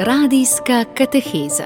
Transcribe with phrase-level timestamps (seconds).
[0.00, 1.64] Radijska kateheza.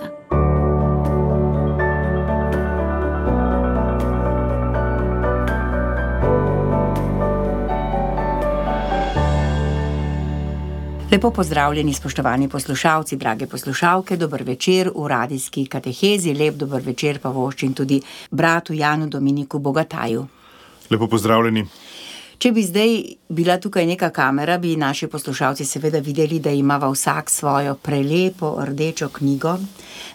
[11.10, 17.28] Lepo pozdravljeni, spoštovani poslušalci, drage poslušalke, dober večer v radijski katehezi, lep dober večer pa
[17.28, 20.26] voščim tudi bratu Janu Dominiku Bogataju.
[20.90, 21.66] Lepo pozdravljeni.
[22.42, 22.92] Če bi zdaj
[23.30, 29.08] bila tukaj neka kamera, bi naši poslušalci seveda videli, da ima vsak svojo prelepo rdečo
[29.14, 29.52] knjigo,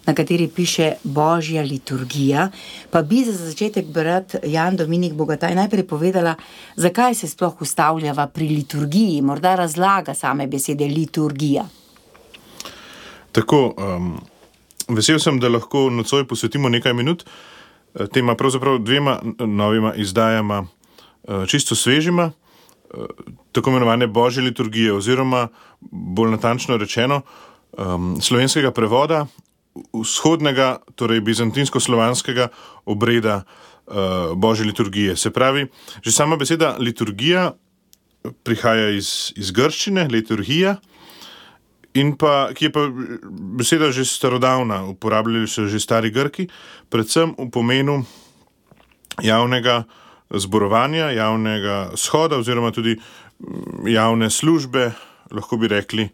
[0.06, 2.50] na kateri piše Božja liturgija.
[2.92, 6.36] Pa bi za začetek brat Jan Dominik Bogataj najprej povedala,
[6.76, 11.64] zakaj se sploh ustavljava pri liturgiji, morda razlaga same besede liturgija.
[13.32, 14.18] Tako, um,
[14.90, 20.66] vesel sem, da lahko nocoj posvetimo nekaj minut eh, tema pravzaprav dvema novima izdajama.
[21.28, 22.98] Eh, čisto svežima, eh,
[23.52, 25.48] tako imenovane božje liturgije, oziroma
[25.92, 27.22] bolj natančno rečeno,
[28.22, 29.28] slovenskega prevoda
[29.94, 32.48] vzhodnega, torej bizantinsko-slovanskega
[32.86, 33.92] obreda eh,
[34.36, 35.16] božje liturgije.
[35.16, 35.68] Se pravi,
[36.02, 37.52] že sama beseda liturgija
[38.44, 40.78] prihaja iz, iz grščine, liturgija.
[41.94, 42.88] In pa, ki je pa
[43.30, 46.48] beseda že starodavna, uporabljali so že stari Grki,
[46.90, 48.06] predvsem v pomenu
[49.22, 54.92] javnega uh, zborovanja, javnega shoda, oziroma tudi mm, javne službe,
[55.32, 56.10] lahko bi rekli,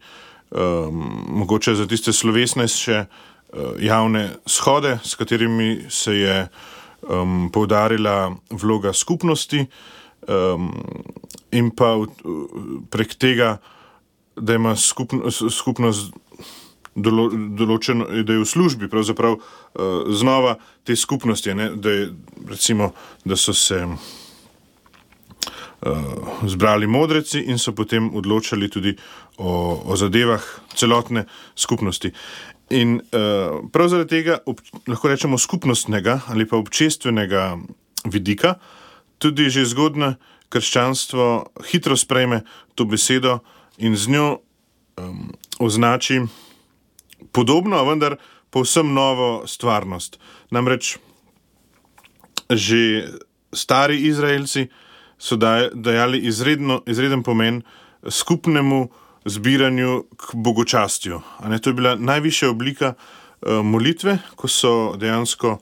[0.50, 6.48] um, mogoče za tiste slovesnejše uh, javne shode, s katerimi se je
[7.02, 9.66] um, poudarila vloga skupnosti,
[10.28, 10.70] um,
[11.52, 12.06] in pa v,
[12.90, 13.58] prek tega,
[14.36, 16.12] da ima skupno, skupnost
[16.94, 19.42] dolo, določeno, da je v službi, pravzaprav uh,
[20.14, 22.10] znova te skupnosti, ne, da, je,
[22.48, 22.92] recimo,
[23.24, 23.98] da so se uh,
[26.46, 28.96] zbrali modreci in so potem odločali tudi
[29.36, 30.42] o, o zadevah
[30.74, 32.12] celotne skupnosti.
[32.70, 33.02] In uh,
[33.72, 37.58] prav zaradi tega, ob, lahko rečemo, skupnostnega ali pa občestvenega
[38.08, 38.54] vidika,
[39.18, 40.16] tudi že zgodne
[40.52, 42.44] krščanstvo hitro sprejme
[42.74, 43.40] to besedo
[43.78, 44.28] in z njo
[44.96, 46.22] um, označi
[47.34, 48.16] podobno, vendar
[48.54, 50.18] povsem novo stvarnost.
[50.54, 50.96] Namreč
[52.50, 53.08] že
[53.52, 54.68] stari Izraelci
[55.18, 55.36] so
[55.74, 57.62] dajali izredno, izreden pomen
[58.04, 58.88] skupnemu
[59.24, 61.20] zbiranju k bogočastju.
[61.48, 65.56] Ne, to je bila najvišja oblika uh, molitve, ko so dejansko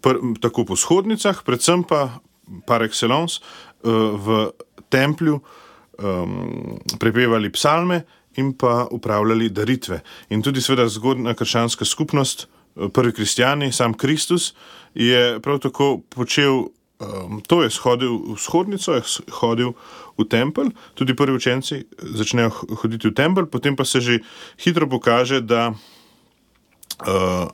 [0.00, 2.18] pr, tako po shodnicah, predvsem pa
[2.66, 4.48] par excellence uh, v
[4.88, 8.04] templju um, prepevali psalme
[8.36, 10.00] in pa upravljali daritve.
[10.28, 14.54] In tudi, seveda, zgodna krščanska skupnost, eh, prvi kristijani, sam Kristus,
[14.94, 16.64] je prav tako počel.
[16.98, 19.02] Um, to je shodil v shodnico, je
[19.40, 19.72] hodil
[20.18, 24.18] v tempelj, tudi prvi učenci začnejo hoditi v tempelj, potem pa se že
[24.62, 27.50] hitro pokaže, da uh,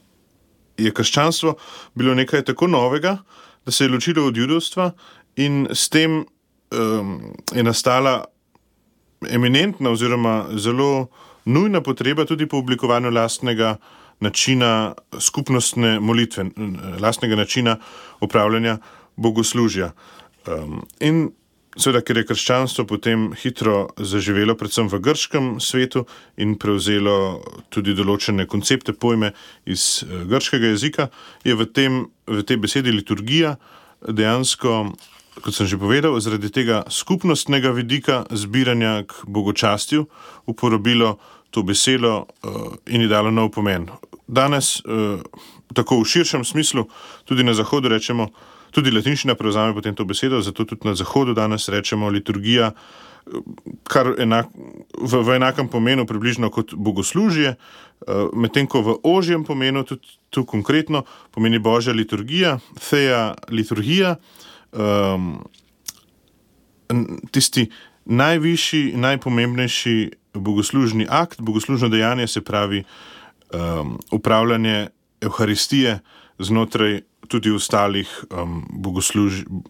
[0.77, 1.57] je krščanstvo
[1.95, 3.17] bilo nekaj tako novega,
[3.65, 4.93] da se je ločilo od judovstva
[5.37, 8.25] in s tem um, je nastala
[9.29, 11.09] eminentna oziroma zelo
[11.45, 13.77] nujna potreba tudi po oblikovanju lastnega
[14.21, 16.45] načina skupnostne molitve,
[17.01, 17.77] lastnega načina
[18.21, 18.79] upravljanja
[19.17, 19.93] bogoslužja.
[20.49, 21.31] Um, in
[21.77, 26.05] seveda, ker je krščanstvo potem hitro zaživelo, predvsem v grškem svetu,
[26.37, 27.41] in prevzelo
[27.73, 29.33] tudi določene koncepte, pojme
[29.65, 31.09] iz uh, grškega jezika,
[31.45, 33.57] je v, tem, v tej besedi liturgija
[34.01, 34.91] dejansko
[35.41, 40.07] kot sem že povedal, zaradi tega skupnostnega vidika zbiranja k bogočastju
[40.47, 41.19] uporabilo
[41.51, 43.89] to besedo uh, in ji dalo nov pomen.
[44.29, 45.19] Danes, uh,
[45.75, 46.87] tako v širšem smislu,
[47.25, 48.31] tudi na zahodu rečemo,
[48.71, 53.41] tudi latinščina prevzame potem to besedo, zato tudi na zahodu danes rečemo liturgija, eh,
[53.83, 54.47] kar enak,
[54.95, 60.47] v, v enakem pomenu, približno kot bogoslužje, uh, medtem ko v ožjem pomenu, tudi tu
[60.47, 61.03] konkretno,
[61.35, 64.21] pomeni božja liturgija, theja liturgija
[64.73, 65.45] um,
[67.31, 67.71] tisti
[68.05, 72.85] najvišji, najpomembnejši bogoslužni akt, bogoslužno dejanje, se pravi
[73.55, 74.89] um, upravljanje
[75.21, 75.99] Euharistije
[76.39, 78.67] znotraj tudi ostalih um,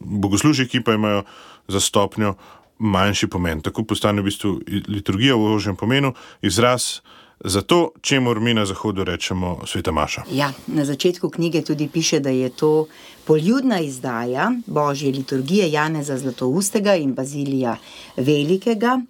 [0.01, 1.25] bogoslužij, ki pa imajo
[1.69, 2.35] za stopnjo
[2.79, 3.61] manjši pomen.
[3.61, 7.01] Tako postane v bistvu liturgija v ožjem pomenu izraz
[7.45, 10.23] za to, čemu mi na zahodu rečemo sveta Maša.
[10.33, 12.87] Ja, na začetku knjige tudi piše, da je to
[13.25, 17.77] poljudna izdaja Božje liturgije Janeza Zlatoustega in Bazilija
[18.17, 19.01] Velikega,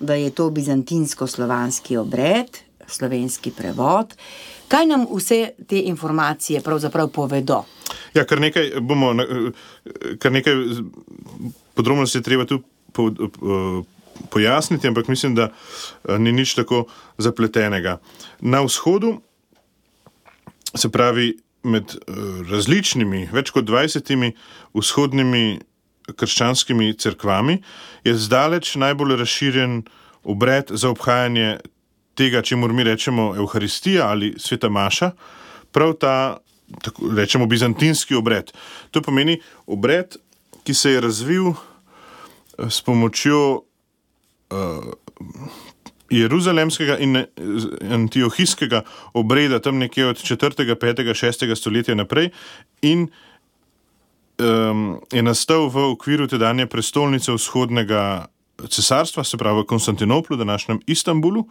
[0.00, 2.46] da je to bizantinsko-slovanski obred,
[2.86, 4.14] slovenski prevod.
[4.68, 7.64] Kaj nam vse te informacije pravzaprav povedo?
[8.14, 9.14] Ja, kar nekaj, bomo,
[10.18, 10.54] kar nekaj
[11.74, 12.62] podrobnosti treba tu
[14.30, 16.84] pojasniti, ampak mislim, da uh, ni nič tako
[17.18, 17.98] zapletenega.
[18.40, 19.16] Na vzhodu,
[20.74, 21.34] se pravi,
[21.66, 24.32] med uh, različnimi, več kot 20
[24.74, 25.58] vzhodnimi
[26.14, 27.58] krščanskimi cerkvami,
[28.06, 29.80] je zdaleč najbolj razširjen
[30.26, 31.56] obred za obhajanje
[32.16, 35.12] tega, če moramo mi rečemo Euharistija ali Sveta Maša,
[35.72, 36.38] prav ta,
[36.82, 38.52] tako rečemo, bizantinski obred.
[38.90, 40.16] To pomeni obred,
[40.64, 43.65] ki se je razvil eh, s pomočjo
[44.50, 44.92] uh,
[46.10, 47.24] Jeruzalemskega in
[47.90, 48.82] antiohijskega
[49.14, 51.56] obreda, tam nekje od 4., 5., 6.
[51.58, 52.30] stoletja naprej,
[52.82, 53.08] in
[54.38, 58.26] um, je nastal v okviru tedanje prestolnice vzhodnega
[58.68, 61.44] cesarstva, se pravi v Konstantinoplu, današnjem Istanbulu,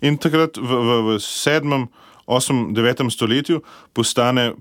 [0.00, 1.86] in takrat v, v, v 7.,
[2.28, 3.10] 8., 9.
[3.10, 3.62] stoletju
[3.92, 4.52] postane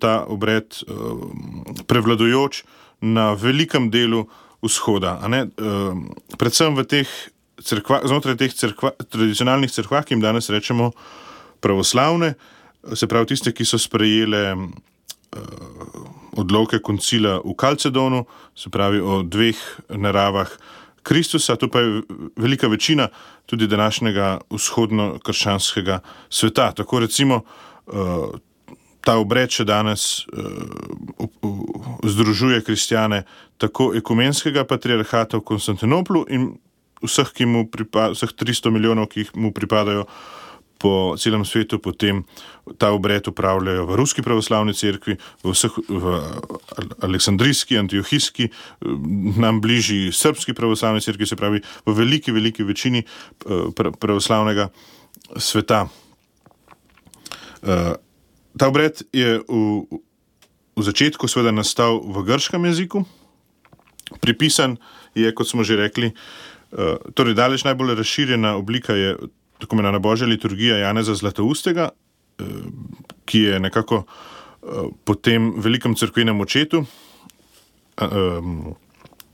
[0.00, 2.64] ta obred um, prevladujoč
[3.00, 4.24] na velikem delu
[4.62, 5.18] vzhoda.
[5.24, 7.08] Um, predvsem v teh
[7.60, 10.92] crkva, znotraj teh crkva, tradicionalnih crkva, ki jim danes rečemo
[11.60, 12.34] pravoslavne,
[12.96, 14.68] se pravi tiste, ki so sprejele uh,
[16.40, 18.24] odloke koncila v Kalcedonu,
[18.56, 19.58] se pravi o dveh
[19.96, 20.52] naravah
[21.02, 22.02] Kristusa, to pa je
[22.36, 23.08] velika večina
[23.48, 26.72] tudi današnjega vzhodno-krščanskega sveta.
[26.76, 28.36] Tako recimo uh,
[29.04, 31.28] ta obred še danes uh,
[32.04, 33.24] združuje kristjane
[33.60, 36.52] tako ekumenskega patriarhata v Konstantinoplu in
[37.04, 37.32] vseh,
[37.72, 40.06] pripada, vseh 300 milijonov, ki mu pripadajo
[40.80, 42.24] po celem svetu, potem
[42.80, 46.04] ta obred upravljajo v Ruski pravoslavni cerkvi, v, vseh, v
[47.04, 48.48] Aleksandrijski, Antiohijski,
[49.36, 54.70] nam bližji Srpski pravoslavni cerkvi, se pravi v veliki, veliki večini eh, pravoslavnega
[55.36, 55.84] sveta.
[58.58, 59.86] Ta obred je v,
[60.76, 63.04] v začetku seveda nastal v grškem jeziku,
[64.18, 64.78] pripisan
[65.14, 69.16] je, kot smo že rekli, eh, torej daleč najbolj razširjena oblika je
[69.60, 72.44] tako imenovana Božja liturgija Janeza Zlatoustega, eh,
[73.24, 74.66] ki je nekako eh,
[75.04, 76.84] po tem velikem crkvenem očetu,
[78.00, 78.06] eh,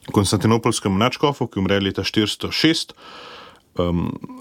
[0.06, 2.92] Konstantinopolskem načkofu, ki umre leta 406,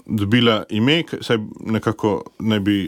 [0.06, 2.78] dobila ime, saj nekako naj bi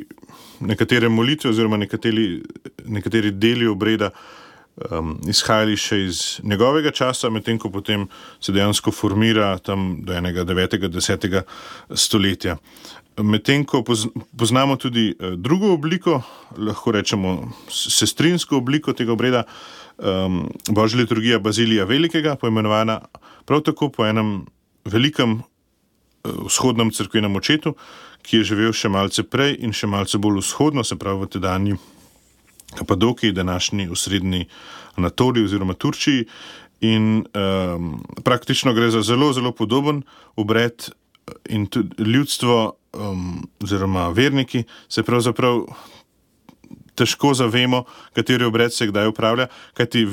[0.61, 2.43] nekatere molitve oziroma nekateri,
[2.87, 4.11] nekateri deli obreda
[4.91, 8.07] um, izhajali še iz njegovega časa, medtem ko potem
[8.41, 10.79] se dejansko formira tam do enega 9.
[10.85, 11.43] in 10.
[11.95, 12.57] stoletja.
[13.19, 16.21] Medtem ko poznamo tudi eh, drugo obliko,
[16.57, 17.33] lahko rečemo
[17.71, 19.43] sestrinsko obliko tega obreda,
[19.99, 23.01] um, Božja liturgija Bazilija Velikega, poimenovana
[23.45, 24.45] prav tako po enem
[24.87, 25.41] velikem
[26.47, 27.75] vzhodnem crkvenem očetu,
[28.23, 31.79] ki je živel še malce prej in še malce bolj vzhodno, se pravi v tedajni
[32.77, 34.47] Kapadokiji, današnji osrednji
[34.97, 36.27] Anatoliji oziroma Turčiji.
[36.81, 40.03] In um, praktično gre za zelo, zelo podoben
[40.37, 45.65] obred, eh, in tudi ljudstvo, um, oziroma verniki, se pravzaprav
[46.95, 50.07] težko zavemo, kateri obred se kdaj upravlja, kajti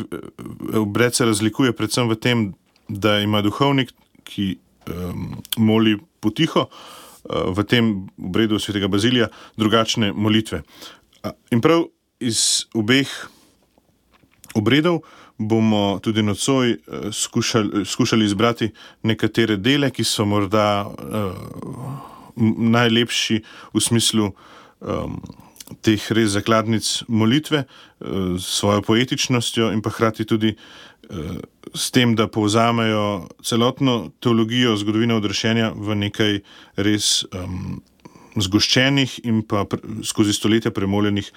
[0.74, 2.46] obred se razlikuje predvsem v tem,
[2.88, 3.92] da ima duhovnik,
[4.24, 4.56] ki
[4.90, 10.62] um, moli potiho, uh, v tem obredu svetega Bazilija, drugačne molitve.
[11.52, 11.88] In prav
[12.20, 13.10] iz obeh
[14.56, 15.02] obredov
[15.38, 16.78] bomo tudi nocoj eh,
[17.12, 18.72] skušali, skušali izbrati
[19.04, 21.34] nekatere dele, ki so morda uh,
[22.58, 23.42] najlepši
[23.74, 25.20] v smislu um,
[25.82, 30.85] teh res zakladnic molitve, uh, s svojo poetičnostjo in pa hkrati tudi uh,
[31.76, 36.40] s tem, da povzamejo celotno teologijo zgodovine odrešenja v nekaj
[36.78, 37.82] res um,
[38.36, 41.32] zgoščenih in pa pre, skozi stoletja premoljenih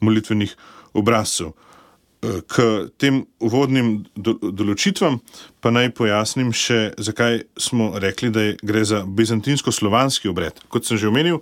[0.00, 0.54] molitvenih
[0.98, 1.54] obrazcev.
[2.18, 5.20] Eh, k tem uvodnim določitvam
[5.62, 10.58] pa naj pojasnim še, zakaj smo rekli, da je, gre za bizantinsko-slovanski obred.
[10.66, 11.38] Kot sem že omenil,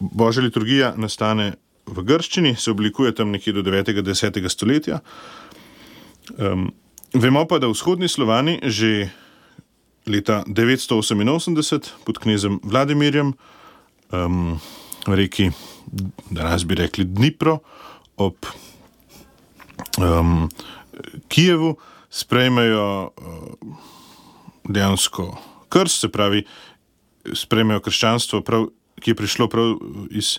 [0.00, 3.92] božja liturgija nastane v grščini, se oblikuje tam nekje do 9.
[3.92, 4.48] in 10.
[4.48, 5.02] stoletja.
[6.38, 6.70] Um,
[7.14, 9.10] vemo pa, da vzhodni slovani že
[10.06, 13.32] leta 988 pod knezem Vladimirjem
[14.12, 14.60] um,
[15.06, 15.50] reki
[16.30, 17.58] danes bi rekli Dnipro,
[18.16, 18.34] ob
[19.98, 20.48] um,
[21.28, 21.76] Kijevu,
[22.10, 23.76] sprejmejo uh,
[24.68, 25.38] dejansko
[25.68, 26.44] krst, se pravi,
[27.34, 28.68] sprejmejo krščanstvo, prav,
[29.02, 29.74] ki je prišlo prav
[30.14, 30.38] iz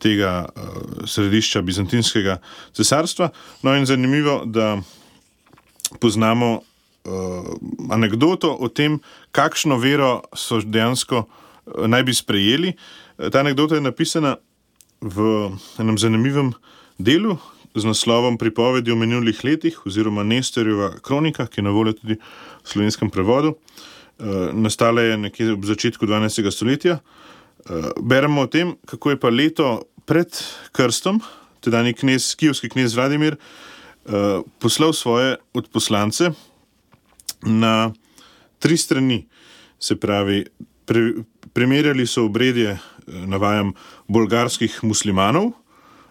[0.00, 2.38] tega uh, središča Bizantinskega
[2.76, 3.30] cesarstva.
[3.62, 4.78] No, in zanimivo, da
[5.98, 9.00] poznamo uh, anegdoto o tem,
[9.32, 12.74] kakšno vero so dejansko uh, naj bi sprejeli.
[13.32, 14.36] Ta anekdota je napisana
[15.00, 16.52] v enem zanimivem
[16.98, 17.36] delu
[17.74, 22.68] z naslovom Pripovedi o minulih letih, oziroma Nesterjeva kronika, ki je na voljo tudi v
[22.68, 23.54] slovenskem prevodu.
[24.52, 26.50] nastala je nekje v začetku 12.
[26.50, 26.98] stoletja.
[28.02, 30.28] Beremo o tem, kako je pa leto pred
[30.72, 31.20] krstom,
[31.60, 33.36] teda nek knez, kijovski knez Vladimir,
[34.58, 36.30] poslal svoje odposlance
[37.42, 37.92] na
[38.58, 39.28] tri strani.
[39.80, 40.44] Se pravi,
[40.84, 43.72] pre, primerjali so obredje, navajam,
[44.08, 45.52] bolgarskih muslimanov,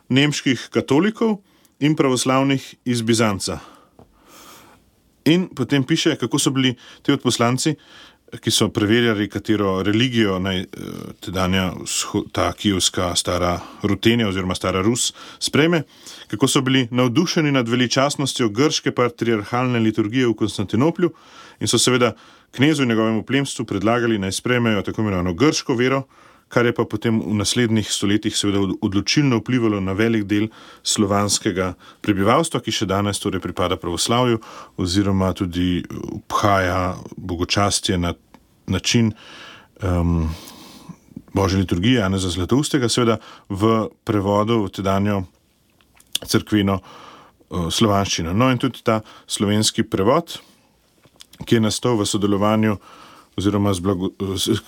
[0.09, 1.37] nemških katolikov
[1.79, 3.59] in pravoslavnih iz Bizanca.
[5.29, 7.75] In potem piše, kako so bili ti odposlanci,
[8.37, 10.63] ki so preverjali, katero religijo naj
[11.19, 11.71] tedanja
[12.31, 15.83] ta kijovska stara rutenja oziroma stara Rus spreme,
[16.27, 21.11] kako so bili navdušeni nad veličastnostjo grške patriarhalne liturgije v Konstantinoplju
[21.59, 22.13] in so seveda
[22.51, 26.03] knezu in njegovemu plemstvu predlagali naj spremejo tako imenovano grško vero,
[26.49, 30.49] kar je pa potem v naslednjih stoletjih seveda odločilno vplivalo na velik del
[30.83, 34.41] slovanskega prebivalstva, ki še danes torej pripada pravoslavju
[34.81, 38.13] oziroma tudi obhaja bogočastje na
[38.69, 39.13] način
[39.81, 40.29] um,
[41.33, 45.23] božje liturgije, a ne za zlatoustega, seveda v prevodu v tedanjo
[46.25, 48.33] crkveno uh, slovanščino.
[48.33, 50.39] No in tudi ta slovenski prevod,
[51.45, 52.77] ki je nastal v sodelovanju
[53.37, 54.59] oziroma z blago, z,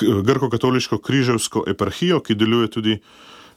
[0.00, 2.98] grko-katoliško križevsko eparhijo, ki deluje tudi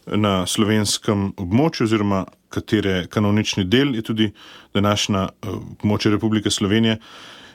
[0.05, 4.29] na slovenskem območju, oziroma katere kanonični del je tudi
[4.74, 6.98] današnja območje Republike Slovenije,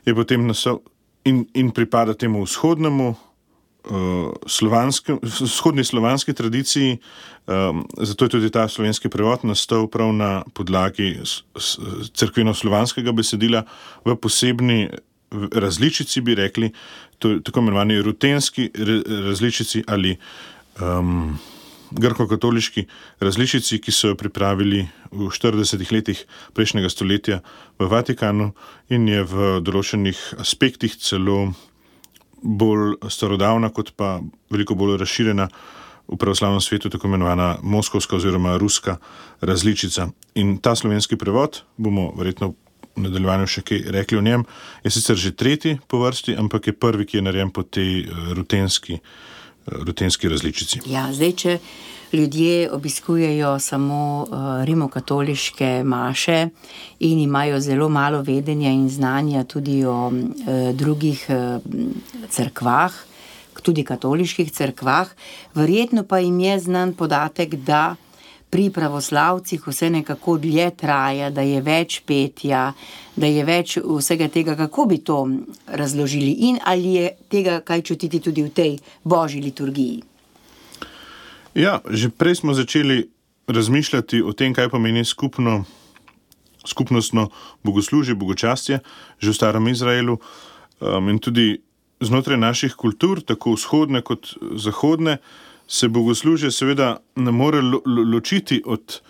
[0.06, 0.80] je potem nasel
[1.24, 3.14] in, in pripada temu vzhodnemu.
[3.86, 6.96] Vzhodni slovanski tradiciji,
[7.46, 11.12] um, zato je tudi ta slovenski prevod nastal prav na podlagi
[12.18, 13.62] crkveno-slovanskega besedila
[14.04, 14.88] v posebni
[15.52, 16.72] različici, bi rekli,
[17.18, 18.70] tako imenovani rutenski
[19.28, 20.16] različici ali
[20.80, 21.38] um,
[21.90, 22.87] grko-katoliški
[23.20, 27.40] različici, ki so jo pripravili v 40-ih letih prejšnjega stoletja
[27.78, 28.52] v Vatikanu
[28.90, 31.52] in je v določenih aspektih celo
[32.42, 34.18] bolj starodavna, kot pa
[34.50, 35.49] veliko bolj razširjena.
[36.06, 39.00] V pravoslavnem svetu tako imenovana moskovska oziroma ruska
[39.42, 40.06] različica.
[40.38, 42.52] In ta slovenski prevod bomo verjetno
[42.96, 44.44] v nadaljevanju še kaj rekli o njem.
[44.84, 48.32] Je sicer že tretji po vrsti, ampak je prvi, ki je narejen po tej uh,
[48.36, 50.80] rutenski, uh, rutenski različici.
[50.88, 51.58] Ja, zdaj, če
[52.12, 56.48] ljudje obiskujejo samo uh, rimokatoliške maše
[57.00, 61.60] in imajo zelo malo vedenja in znanja tudi o uh, drugih uh,
[62.30, 62.94] crkvah,
[63.62, 65.10] tudi katoliških crkvah,
[65.54, 67.96] verjetno pa jim je znan podatek, da
[68.56, 72.70] pri pravoslavcih vse nekako dlje traja, da je več petja,
[73.12, 75.18] da je več vsega tega, kako bi to
[75.68, 79.98] razložili in ali je tega kaj čutiti tudi v tej božji liturgiji.
[81.52, 83.02] Ja, že prej smo začeli
[83.44, 85.66] razmišljati o tem, kaj pomeni skupno,
[86.64, 87.28] skupnostno
[87.60, 88.80] bogoslužje, bogočastje,
[89.20, 91.58] že v starem Izraelu um, in tudi
[92.00, 95.18] znotraj naših kultur, tako vzhodne kot zahodne
[95.66, 99.00] se bogoslužje seveda ne more lo, lo, ločiti od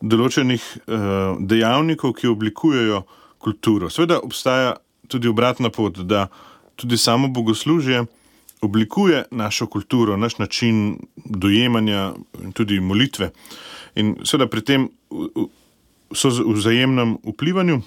[0.00, 3.02] določenih uh, dejavnikov, ki oblikujejo
[3.42, 3.90] kulturo.
[3.92, 4.76] Seveda obstaja
[5.08, 6.26] tudi obratna pot, da
[6.76, 8.04] tudi samo bogoslužje
[8.64, 13.30] oblikuje našo kulturo, naš način dojemanja in tudi molitve.
[13.94, 14.88] In seveda pri tem
[16.14, 17.80] so vzajemnem vplivanju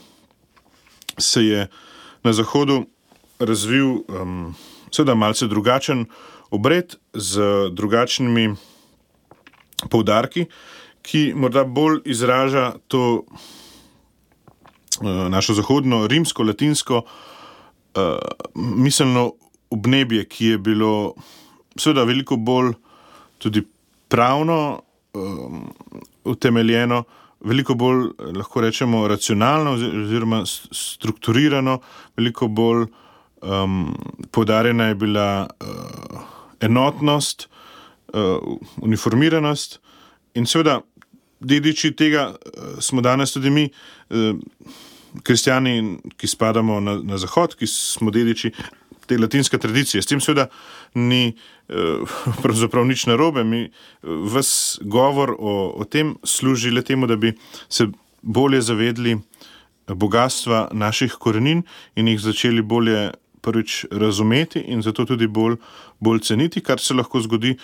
[1.18, 1.68] se je
[2.24, 2.86] na Zahodu
[3.40, 4.56] razvil um,
[4.92, 6.06] seveda malce drugačen
[6.52, 7.42] obred z
[7.72, 8.56] drugačnimi
[9.90, 10.46] poudarki,
[11.02, 18.04] ki morda bolj izraža to uh, našo zahodno, rimsko, latinsko uh,
[18.56, 19.34] miselno
[19.70, 21.14] obnebje, ki je bilo
[21.78, 22.74] seveda veliko bolj
[23.38, 23.64] tudi
[24.08, 24.82] pravno
[25.14, 25.70] um,
[26.24, 27.04] utemeljeno.
[27.40, 31.78] Veliko bolj, lahko rečemo, racionalno, oziroma strukturirano,
[32.18, 32.90] veliko bolj
[33.42, 33.96] um,
[34.32, 36.20] podarjena je bila uh,
[36.62, 37.48] enotnost,
[38.14, 38.38] uh,
[38.82, 39.80] uniformiranost
[40.34, 40.80] in seveda,
[41.40, 43.70] dediči tega uh, smo danes tudi mi,
[44.10, 44.36] uh,
[45.24, 48.52] kristijani, ki spadamo na, na zahod, ki smo dediči
[49.10, 50.02] te latinske tradicije.
[50.02, 50.48] S tem seveda
[50.94, 51.34] ni
[52.44, 53.68] pravzaprav nič narobe, mi
[54.04, 57.34] ves govor o, o tem služi le temu, da bi
[57.70, 57.90] se
[58.22, 59.18] bolje zavedli.
[59.90, 61.64] Bogatstva naših korenin
[61.98, 63.08] in jih začeli bolje
[63.42, 65.58] prvič razumeti in zato tudi bolj,
[66.00, 67.58] bolj ceniti, kar se lahko zgodi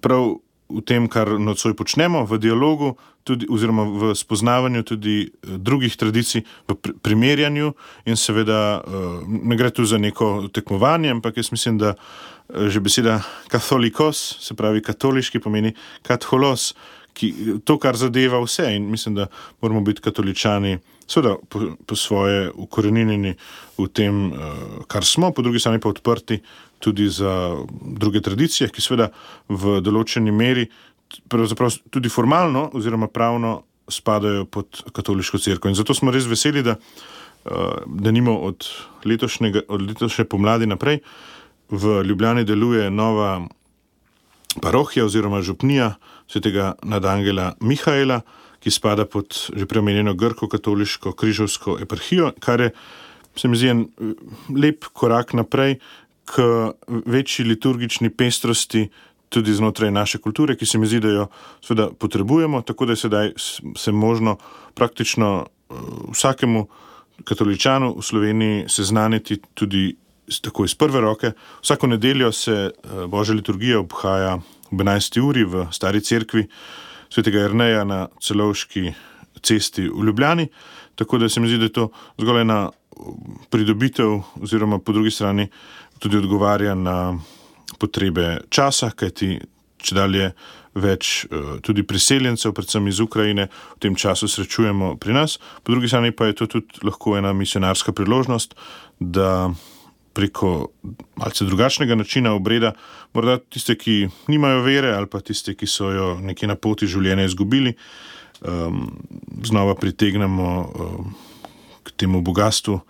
[0.00, 2.92] prav v tem, kar nocoj počnemo, v dialogu,
[3.24, 7.72] tudi, oziroma v spoznavanju tudi eh, drugih tradicij, v primerjanju
[8.04, 12.80] in seveda eh, ne gre tu za neko tekmovanje, ampak jaz mislim, da eh, že
[12.84, 15.72] beseda katolikos, se pravi katoliški, pomeni
[16.04, 16.74] katholos,
[17.18, 18.68] ki, to, kar zadeva vse.
[18.76, 19.26] In mislim, da
[19.60, 23.34] moramo biti katoličani, seveda po, po svoje ukorenjeni
[23.78, 26.40] v tem, uh, kar smo, po drugi strani pa odprti
[26.78, 27.56] tudi za
[27.98, 29.10] druge tradicije, ki seveda
[29.48, 30.68] v določeni meri,
[31.28, 35.70] pravzaprav tudi formalno oziroma pravno, spadajo pod katoliško crkvo.
[35.72, 38.68] In zato smo res veseli, da, uh, da nimo od,
[39.04, 41.00] od letošnje pomladi naprej
[41.70, 43.40] v Ljubljani deluje nova
[44.60, 45.94] parohija oziroma župnija
[46.28, 48.20] svetega nadangela Mihajla,
[48.60, 52.70] ki spada pod že preomenjeno grko-katoliško križovsko eparhijo, kar je,
[53.36, 54.14] se mi zdi, en eh,
[54.54, 55.78] lep korak naprej
[56.28, 56.42] k
[57.06, 58.88] večji liturgični pestrosti
[59.28, 61.26] tudi znotraj naše kulture, ki se mi zdi, da jo
[61.64, 63.32] seveda potrebujemo, tako da je sedaj
[63.76, 64.36] se možno
[64.74, 65.74] praktično eh,
[66.12, 66.66] vsakemu
[67.24, 69.96] katoličanu v Sloveniji seznaniti tudi
[70.42, 71.32] tako iz prve roke.
[71.62, 74.38] Vsako nedeljo se eh, Božja liturgija obhaja
[74.70, 75.20] ob 11.
[75.20, 76.46] uri v Stari cerkvi
[77.08, 78.92] svetega Erneja na celovški
[79.42, 80.48] cesti v Ljubljani.
[80.94, 82.70] Tako da se mi zdi, da je to zgolj ena
[83.50, 85.48] pridobitev, oziroma po drugi strani
[85.98, 87.18] tudi odgovarja na
[87.78, 89.38] potrebe časa, kajti
[89.78, 90.30] če dalje
[90.78, 95.38] več eh, tudi priseljencev, predvsem iz Ukrajine, v tem času srečujemo pri nas.
[95.62, 98.54] Po drugi strani pa je to tudi lahko ena misionarska priložnost,
[98.98, 99.50] da
[100.18, 100.72] preko
[101.16, 102.72] malce drugačnega načina obreda,
[103.14, 107.28] morda tiste, ki nimajo vere ali pa tiste, ki so jo nekje na poti življenja
[107.28, 107.76] izgubili,
[108.42, 108.88] um,
[109.46, 111.12] znova pritegnemo um,
[111.86, 112.80] k temu bogatstvu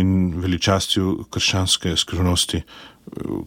[0.00, 2.62] in veličastju krščanske skrivnosti.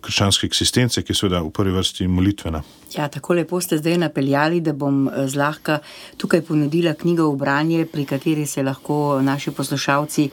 [0.02, 2.64] Krščanske eksistence, ki je seveda v prvi vrsti molitvena.
[2.96, 5.78] Ja, tako lepo ste zdaj napeljali, da bom eh, zlahka
[6.18, 10.30] tukaj ponudila knjigo v branje, pri kateri se lahko naši poslušalci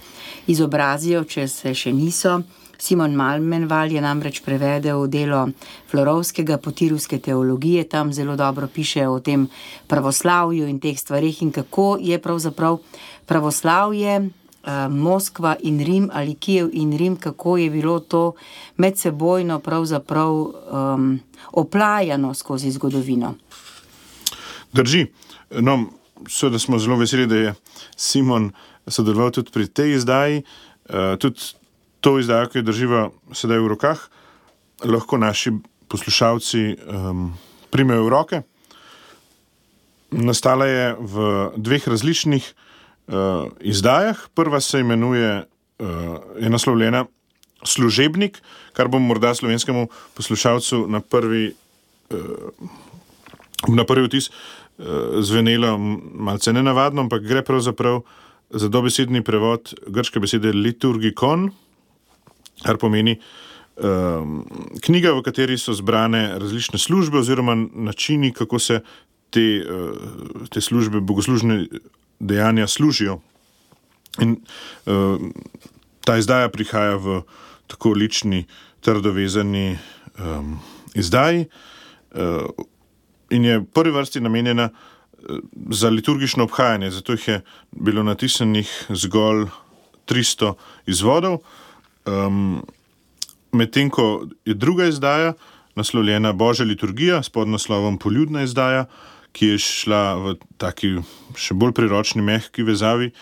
[0.48, 2.38] izobrazijo, če se še niso.
[2.78, 5.48] Simon Malmenval je namreč prevedel delo
[5.90, 9.48] florovskega potiruske teologije, tam zelo dobro piše o tem
[9.86, 12.78] pravoslavju in teh stvarih in kako je pravzaprav
[13.26, 14.30] pravoslavje.
[14.68, 18.32] Eh, Moskva in Rim ali Kijev in Rim, kako je bilo to
[18.76, 21.20] medsebojno pravzaprav um,
[21.52, 23.34] oplajano skozi zgodovino.
[24.72, 25.06] Drži.
[25.50, 25.84] No,
[26.28, 27.54] seveda smo zelo veseli, da je
[27.96, 28.50] Simon
[28.86, 30.42] sodeloval tudi pri tej izdaji.
[30.88, 31.40] Uh, tudi
[32.00, 33.02] to izdajo, ki jo drživa
[33.34, 34.00] sedaj v rokah,
[34.84, 35.52] lahko naši
[35.88, 37.32] poslušalci um,
[37.70, 38.42] primejo v roke.
[40.14, 41.14] Nastala je v
[41.56, 44.16] dveh različnih uh, izdajah.
[44.34, 45.88] Prva se imenuje, uh,
[46.40, 47.06] je naslovljena
[47.66, 48.38] Služebnik,
[48.72, 51.50] kar bo morda slovenskemu poslušalcu na prvi,
[52.14, 55.74] uh, na prvi vtis uh, zvenelo
[56.14, 58.04] malce nenavadno, ampak gre pravzaprav
[58.50, 61.50] za dobesedni prevod grške besede liturgikon
[62.62, 63.18] kar pomeni
[63.76, 64.42] um,
[64.82, 68.80] knjiga, v kateri so zbrane različne službe oziroma načini, kako se
[69.30, 71.66] te, uh, te službe, bogoslužne
[72.20, 73.20] dejanja služijo.
[74.20, 74.36] In
[74.86, 75.20] uh,
[76.04, 77.22] ta izdaja prihaja v
[77.66, 78.46] tako lični,
[78.80, 79.78] trdovezani
[80.18, 80.58] um,
[80.94, 82.66] izdaji uh,
[83.30, 84.70] in je v prvi vrsti namenjena
[85.70, 87.40] za liturgično obhajanje, zato jih je
[87.70, 89.46] bilo natisnjenih zgolj
[90.06, 90.54] 300
[90.86, 91.38] izvodov.
[92.06, 92.62] Um,
[93.52, 95.32] Medtem ko je druga izdaja,
[95.74, 98.84] naslovljena Božja liturgija s podnaslovom Poljudna izdaja,
[99.32, 100.98] ki je šla v taki
[101.38, 103.12] še bolj priročni, mehki vezavi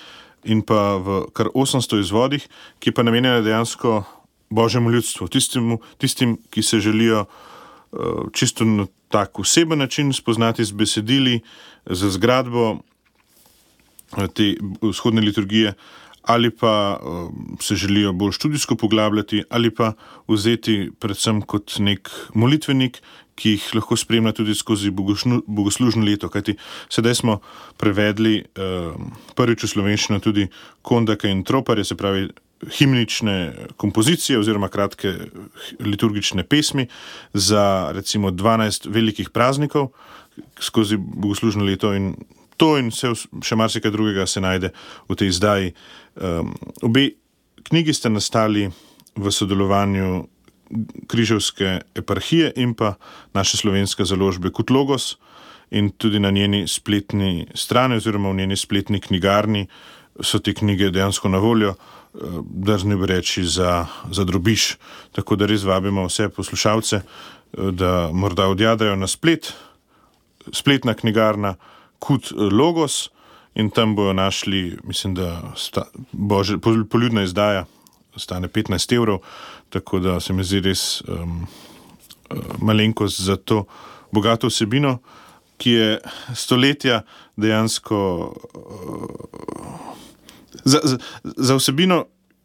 [0.46, 2.46] in pa v kar 800 izvodih,
[2.78, 4.02] ki pa namenjena dejansko
[4.50, 10.72] Božjemu ljudstvu, tistim, tistim ki se želijo uh, čisto na tak oseben način spoznati z
[10.72, 11.40] besedili,
[11.86, 15.74] z zgradbo uh, te vzhodne liturgije
[16.26, 19.92] ali pa uh, se želijo bolj študijsko poglabljati, ali pa
[20.28, 23.00] vzeti predvsem kot nek molitvenik,
[23.36, 24.90] ki jih lahko spremlja tudi skozi
[25.46, 26.28] bogoslužno leto.
[26.32, 26.56] Kajti
[26.88, 27.38] sedaj smo
[27.76, 28.96] prevedli uh,
[29.36, 30.48] prvič v slovenščino tudi
[30.82, 32.28] kondake in troparje, se pravi.
[32.56, 35.10] Himnične kompozicije, oziroma kratke
[35.76, 36.86] liturgične pesmi
[37.34, 39.90] za recimo 12 velikih praznikov
[40.60, 42.14] skozi bogoslužno leto, in
[42.56, 44.72] to in vse, še marsikaj drugega se najde
[45.08, 45.74] v tej izdaji.
[46.16, 47.10] Um, obe
[47.68, 48.70] knjigi ste nastali
[49.16, 50.26] v sodelovanju
[51.06, 52.96] Križevske eparhije in pa
[53.34, 55.14] naše slovenske založbe kot Logos,
[55.70, 59.66] in tudi na njeni spletni strani, oziroma v njeni spletni knjigarni,
[60.20, 61.74] so te knjige dejansko na voljo,
[62.40, 64.76] da ne bi reči za, za drobiš.
[65.12, 67.00] Tako da res vabimo vse poslušalce,
[67.52, 69.52] da morda odjadajo na splet,
[70.52, 71.54] spletna knjigarna
[71.98, 73.10] kot Logos
[73.54, 76.58] in tam bojo našli, mislim, da sta, bože,
[76.90, 77.64] poljudna izdaja
[78.16, 79.18] stane 15 evrov,
[79.68, 81.46] tako da se mi zdi res um,
[82.30, 83.64] uh, malenkost za to
[84.12, 84.98] bogato vsebino.
[85.56, 86.00] ki je
[86.34, 87.02] stoletja
[87.36, 87.98] dejansko
[88.54, 89.06] uh,
[90.64, 90.98] za, za,
[91.36, 92.04] za vsebino,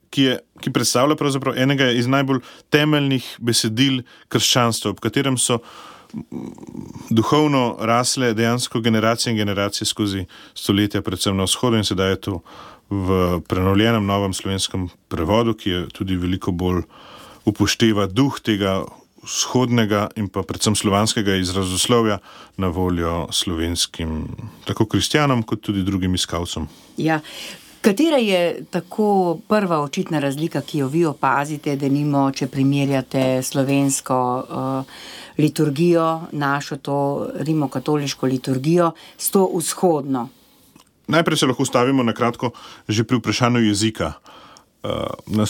[0.09, 1.15] ki, je, ki predstavlja
[1.55, 5.59] enega iz najbolj temeljnih besedil krščanstva, ob katerem so
[7.09, 12.39] duhovno rasle dejansko generacije in generacije skozi stoletja, predvsem na vzhodu in sedaj je to
[12.89, 16.83] v prenovljenem novem slovenskem prevodu, ki je tudi veliko bolj
[17.45, 18.81] upošteva duh tega
[19.23, 22.19] vzhodnega in pa predvsem slovanskega izrazoslovja
[22.57, 24.27] na voljo slovenskim,
[24.65, 26.67] tako kristjanom, kot tudi drugim iskalcem.
[26.97, 27.21] Ja.
[27.81, 34.17] Katera je tako prva očitna razlika, ki jo vi opazite, da nimo, če primerjate slovensko
[34.37, 34.99] uh,
[35.37, 36.97] liturgijo, našo to
[37.35, 40.27] rimokatoliško liturgijo, s to vzhodno?
[41.07, 42.51] Najprej se lahko stavimo na kratko
[42.87, 44.13] že pri vprašanju jezika.
[44.83, 44.91] Uh,
[45.27, 45.45] na,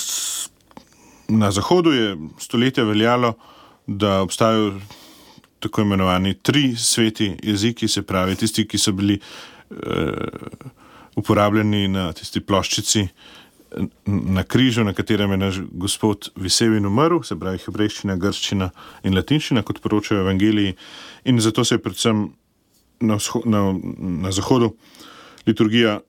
[1.27, 3.33] na Zahodu je stoletja veljalo,
[3.87, 4.79] da obstajajo
[5.59, 9.19] tako imenovani tri sveti jeziki, se pravi tisti, ki so bili
[9.69, 10.71] uh,
[11.15, 13.07] uporabljeni na tisti ploščici
[14.05, 18.69] na križu, na katerem je naš gospod visel in umrl, se pravi hebrejščina, grščina
[19.07, 20.75] in latinščina, kot poročajo evangeliji.
[21.31, 22.25] In zato se je predvsem
[22.99, 23.61] na, na,
[24.25, 24.73] na zahodu
[25.47, 25.99] liturgija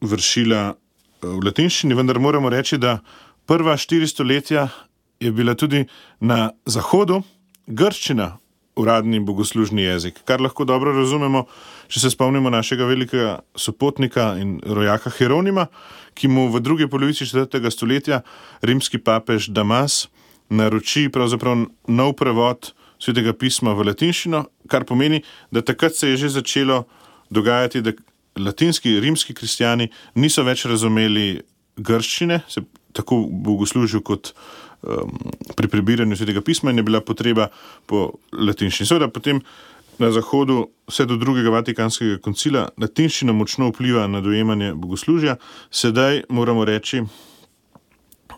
[0.00, 2.98] vršila eh, v latinščini, vendar moramo reči, da
[3.48, 4.68] prva štiri stoletja
[5.20, 5.84] je bila tudi
[6.20, 7.22] na zahodu
[7.66, 8.36] grščina
[8.78, 11.44] uradni bogoslužni jezik, kar lahko dobro razumemo,
[11.88, 15.66] če se spomnimo našega velikega sopotnika in rojaka Hieronima,
[16.14, 17.70] ki mu v drugi polovici 4.
[17.70, 18.22] stoletja
[18.62, 20.06] rimski papež Damas
[20.50, 21.08] naroči
[21.88, 26.84] nov prevod svetega pisma v latinščino, kar pomeni, da takrat se je že začelo
[27.30, 27.92] dogajati, da
[28.38, 31.42] latinski, rimski kristijani niso več razumeli
[31.76, 32.62] grščine, se
[32.92, 34.32] tako bogoslužijo kot
[34.82, 35.16] um,
[35.56, 37.48] pri prebiranju svetega pisma, in je bila potreba
[37.86, 38.86] po latinščini.
[38.88, 39.42] Seveda, potem
[39.98, 45.36] na Zahodu, vse do drugega Vatikanskega koncila, latinščina močno vpliva na dojemanje bogoslužja.
[45.70, 47.02] Sedaj moramo reči,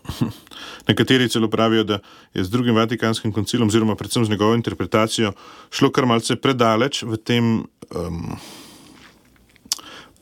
[0.89, 1.99] nekateri celo pravijo, da
[2.33, 5.33] je z drugim Vatikanskim koncilom, oziroma predvsem z njegovo interpretacijo,
[5.69, 7.53] šlo kar malce predaleč v tem
[7.95, 8.35] um,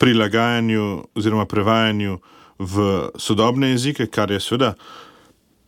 [0.00, 2.18] prilagajanju oziroma prevajanju
[2.58, 4.74] v sodobne jezike, kar je seveda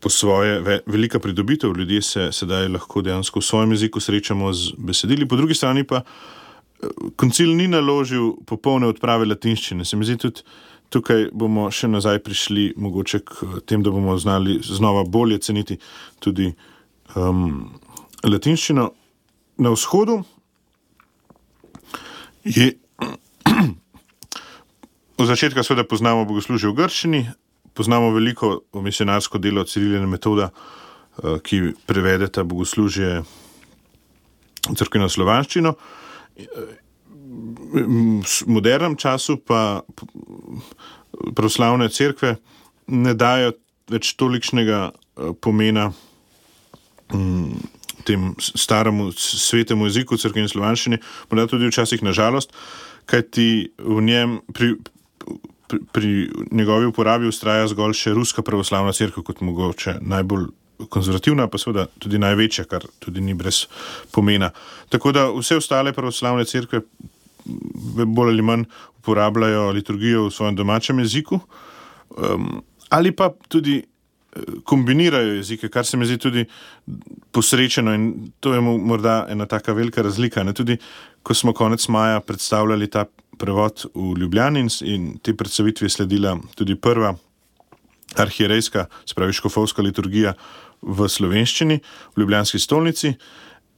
[0.03, 1.73] po svoje ve, velika pridobitev.
[1.79, 6.03] Ljudje se sedaj lahko dejansko v svojem jeziku srečamo z besedili, po drugi strani pa
[6.03, 6.87] eh,
[7.17, 9.85] koncil ni naložil popolne odprave latinščine.
[9.85, 10.43] Se mi zdi tudi.
[10.93, 15.79] Tukaj bomo še nazaj prišli, mogoče k tem, da bomo znali znova bolje ceniti
[16.21, 16.51] tudi
[17.17, 17.71] um,
[18.21, 18.91] latinščino.
[19.65, 20.19] Na vzhodu
[22.45, 22.75] je
[25.23, 27.25] od začetka, seveda, poznamo bogoslužje v Grčiji,
[27.75, 33.23] poznamo veliko misionarsko delo Ciriljene metode, eh, ki prevede ta bogoslužje
[34.69, 35.75] v crkveno slovanščino.
[37.73, 39.83] V modernem času pa
[41.35, 42.37] pravoslavne cerkve
[42.87, 43.53] ne dajo
[43.91, 45.91] več tolikšnega eh, pomena
[47.13, 47.61] mm,
[48.07, 50.99] tem staremu svetemu jeziku, crkveni slovanščini,
[51.31, 52.55] morda tudi včasih nažalost,
[53.07, 54.75] kajti v njem pri,
[55.73, 60.51] pri, pri njegovi uporabi ustraja zgolj še Ruska pravoslavna crkva, kot mogoče najbolj
[60.93, 63.67] konzervativna, pa seveda tudi največja, kar tudi ni brez
[64.13, 64.51] pomena.
[64.93, 66.83] Tako da vse ostale pravoslavne crkve
[67.45, 68.67] bolj ali manj
[69.01, 71.41] uporabljajo liturgijo v svojem domačem jeziku,
[72.17, 76.45] um, ali pa tudi eh, kombinirajo jezike, kar se mi zdi tudi
[77.33, 80.45] posrečeno in to je morda ena taka velika razlika.
[80.45, 80.53] Ne?
[80.53, 80.79] Tudi
[81.23, 83.07] ko smo konec maja predstavljali ta
[83.43, 87.17] prevod v Ljubljani in te predstavitve sledila tudi prva
[88.23, 90.35] arhierejska, spravi škofovska liturgija
[90.83, 91.79] v slovenščini,
[92.15, 93.15] v Ljubljanski stolnici,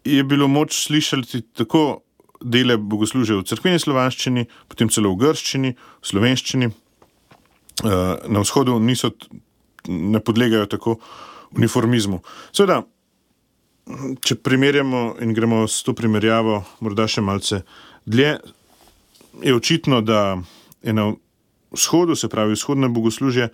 [0.04, 2.04] je bilo moč slišati tako
[2.44, 6.68] dele bogoslužja v crkveni slovanščini, potem celo v grščini, v slovenščini.
[6.68, 7.92] Eh,
[8.28, 9.10] na vzhodu niso,
[9.88, 10.98] ne podlegajo tako
[11.56, 12.20] uniformizmu.
[12.54, 12.82] Seveda,
[14.24, 17.62] če primerjamo in gremo s to primerjavo, morda še malce
[18.06, 18.36] dlje,
[19.42, 20.38] je očitno, da
[20.82, 21.12] je na
[21.72, 23.48] vzhodu, se pravi vzhodne bogoslužje,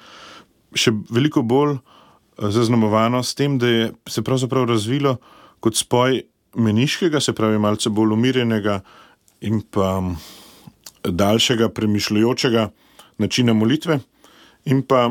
[0.74, 5.16] še veliko bolj eh, zaznamovano s tem, da je se pravzaprav razvilo
[5.60, 6.22] kot spoj
[6.56, 8.80] meniškega, se pravi malce bolj umirjenega
[9.46, 10.16] in pa mm,
[11.04, 12.68] daljšega premišljujočega
[13.18, 14.00] načina molitve
[14.64, 15.10] in pa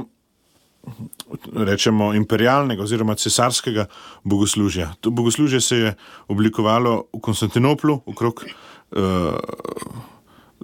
[1.54, 3.86] rečemo imperialnega oziroma cesarskega
[4.24, 4.94] bogoslužja.
[5.02, 5.96] To bogoslužje se je
[6.28, 9.00] oblikovalo v Konstantinoplu okrog uh,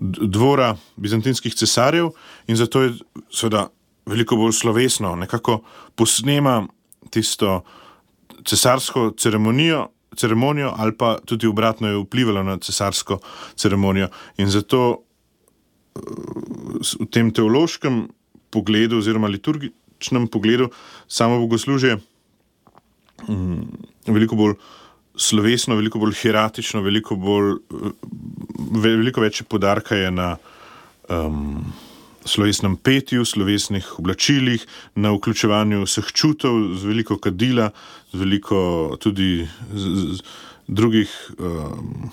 [0.01, 2.09] dvora bizantinskih cesarjev
[2.47, 2.93] in zato je
[3.31, 3.67] seveda
[4.05, 5.61] veliko bolj slovesno, nekako
[5.95, 6.67] posnema
[7.09, 7.63] tisto
[8.45, 13.19] cesarsko ceremonijo, ceremonijo, ali pa tudi obratno je vplivalo na cesarsko
[13.55, 14.09] ceremonijo.
[14.37, 15.01] In zato
[15.95, 15.99] eh,
[16.99, 18.07] v tem teološkem
[18.49, 20.69] pogledu, oziroma liturgičnem pogledu,
[21.07, 21.97] samo bogoslužje
[23.27, 23.61] mm,
[24.07, 24.55] veliko bolj
[25.17, 27.57] slovesno, veliko bolj hieratično, veliko, bolj,
[28.81, 30.35] veliko več podarka je na
[31.09, 31.63] um,
[32.25, 37.69] slovesnem petju, slovesnih oblačilih, na vključevanju vseh čutov, z veliko kadila,
[38.13, 38.59] z veliko
[39.01, 40.23] tudi z, z
[40.67, 42.09] drugih, um,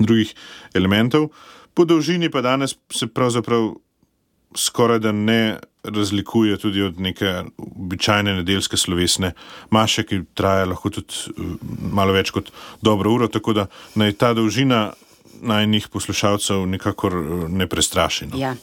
[0.00, 0.32] drugih
[0.74, 1.30] elementov.
[1.76, 3.74] Po dolžini pa danes se pravzaprav
[4.56, 9.32] skoraj da ne razlikuje tudi od neke običajne nedeljske slovesne
[9.70, 11.42] maše, ki traja lahko tudi eh,
[11.92, 12.50] malo več kot
[12.82, 14.92] dobro uro, tako da naj ta dolžina
[15.42, 18.26] najnih poslušalcev nikakor eh, ne prestraši.
[18.26, 18.38] No.
[18.38, 18.54] Ja.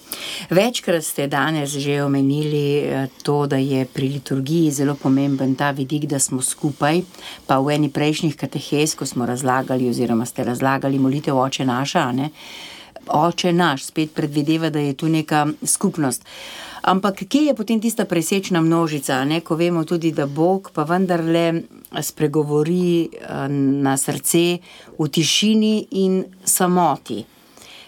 [0.49, 6.05] Večkrat ste danes že omenili eh, to, da je pri liturgiji zelo pomemben ta vidik,
[6.05, 7.01] da smo skupaj.
[7.47, 12.29] Pa v eni prejšnjih katehez, ko smo razlagali, oziroma ste razlagali molitev Oče naša, ne?
[13.07, 16.25] Oče naš spet predvideva, da je tu neka skupnost.
[16.83, 19.39] Ampak kje je potem tista presečna množica, ne?
[19.41, 21.63] ko vemo tudi, da Bog pa vendarle
[22.01, 23.47] spregovori eh,
[23.83, 24.57] na srce
[24.99, 27.23] v tišini in samoti.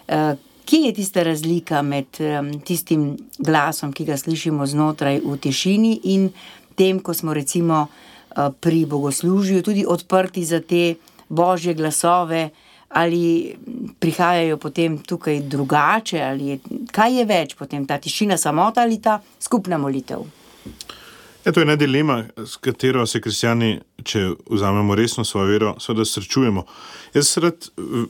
[0.07, 5.99] Eh, kje je tista razlika med eh, tistim glasom, ki ga slišimo znotraj v tišini
[6.15, 6.29] in
[6.75, 7.87] tem, ko smo recimo
[8.35, 10.95] pri bogoslužju tudi odprti za te
[11.29, 12.49] božje glasove?
[12.95, 13.55] Ali
[13.99, 16.59] prihajajo potem tukaj drugače, ali je,
[16.95, 20.23] kaj je več, potem ta tišina, samota ali ta skupna molitev.
[21.45, 26.05] Ja, to je ena dilema, s katero se kristijani, če vzamemo resno svojo vero, seveda
[26.07, 26.63] srečujemo.
[27.13, 28.07] Jaz rad v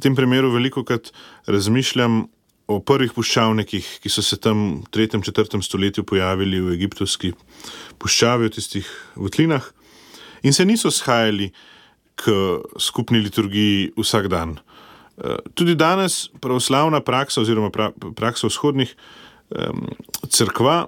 [0.00, 1.10] tem primeru veliko krat
[1.50, 2.22] razmišljam
[2.70, 5.18] o prvih puščavnikih, ki so se tam v 3.
[5.18, 5.58] in 4.
[5.66, 7.32] stoletju pojavili v egiptovski
[7.98, 8.88] puščavi, v tistih
[9.18, 9.66] votlinah,
[10.46, 11.50] in se niso shajali
[12.20, 12.32] k
[12.80, 14.58] skupni liturgiji vsak dan.
[15.18, 17.70] Eh, tudi danes pravoslavna praksa, oziroma
[18.16, 18.94] praksa vzhodnih
[20.30, 20.86] crkva,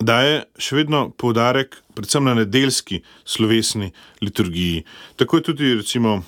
[0.00, 4.84] daje še vedno poudarek predvsem na nedeljski slovesni liturgiji.
[5.16, 6.22] Tako je tudi, recimo,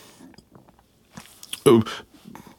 [1.66, 1.80] eh,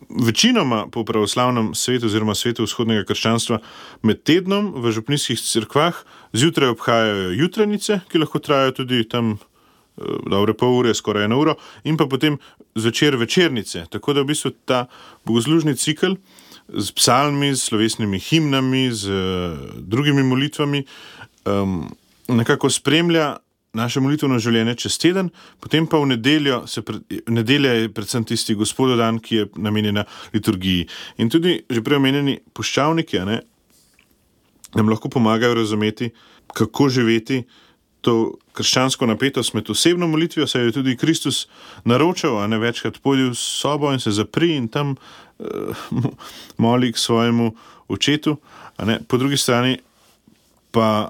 [0.09, 3.59] večinoma po pravoslavnem svetu, oziroma svetu vzhodnega krščanstva,
[4.03, 9.37] med tednom v župnijskih crkvah zjutraj obhajajo jutrajnice, ki lahko trajajo tudi tam
[10.29, 12.37] dobre pol ure, skoraj eno uro, in pa potem
[12.75, 13.85] zvečer večernice.
[13.89, 14.85] Tako da v bistvu ta
[15.25, 16.17] bogoslužni cikl
[16.71, 20.85] z psalmi, z slovesnimi himnami, z uh, drugimi molitvami
[21.45, 21.87] um,
[22.27, 23.37] nekako spremlja.
[23.71, 25.29] Naše molitveno življenje čez teden,
[25.63, 26.97] potem pa v nedeljo, pre,
[27.31, 30.89] nedelja je predvsem tisti gospodo dan, ki je namenjena liturgiji.
[31.23, 33.37] In tudi že prej omenjeni puščavniki ne,
[34.75, 36.11] nam lahko pomagajo razumeti,
[36.51, 37.45] kako živeti
[38.01, 41.45] to krščansko napetost med osebno molitvijo, saj je tudi Kristus
[41.85, 45.83] naročal, a ne večkrat pojdi v sobo in se zapri in tam uh,
[46.63, 47.51] moli k svojemu
[47.87, 48.37] očetu.
[49.07, 49.77] Po drugi strani
[50.71, 51.09] pa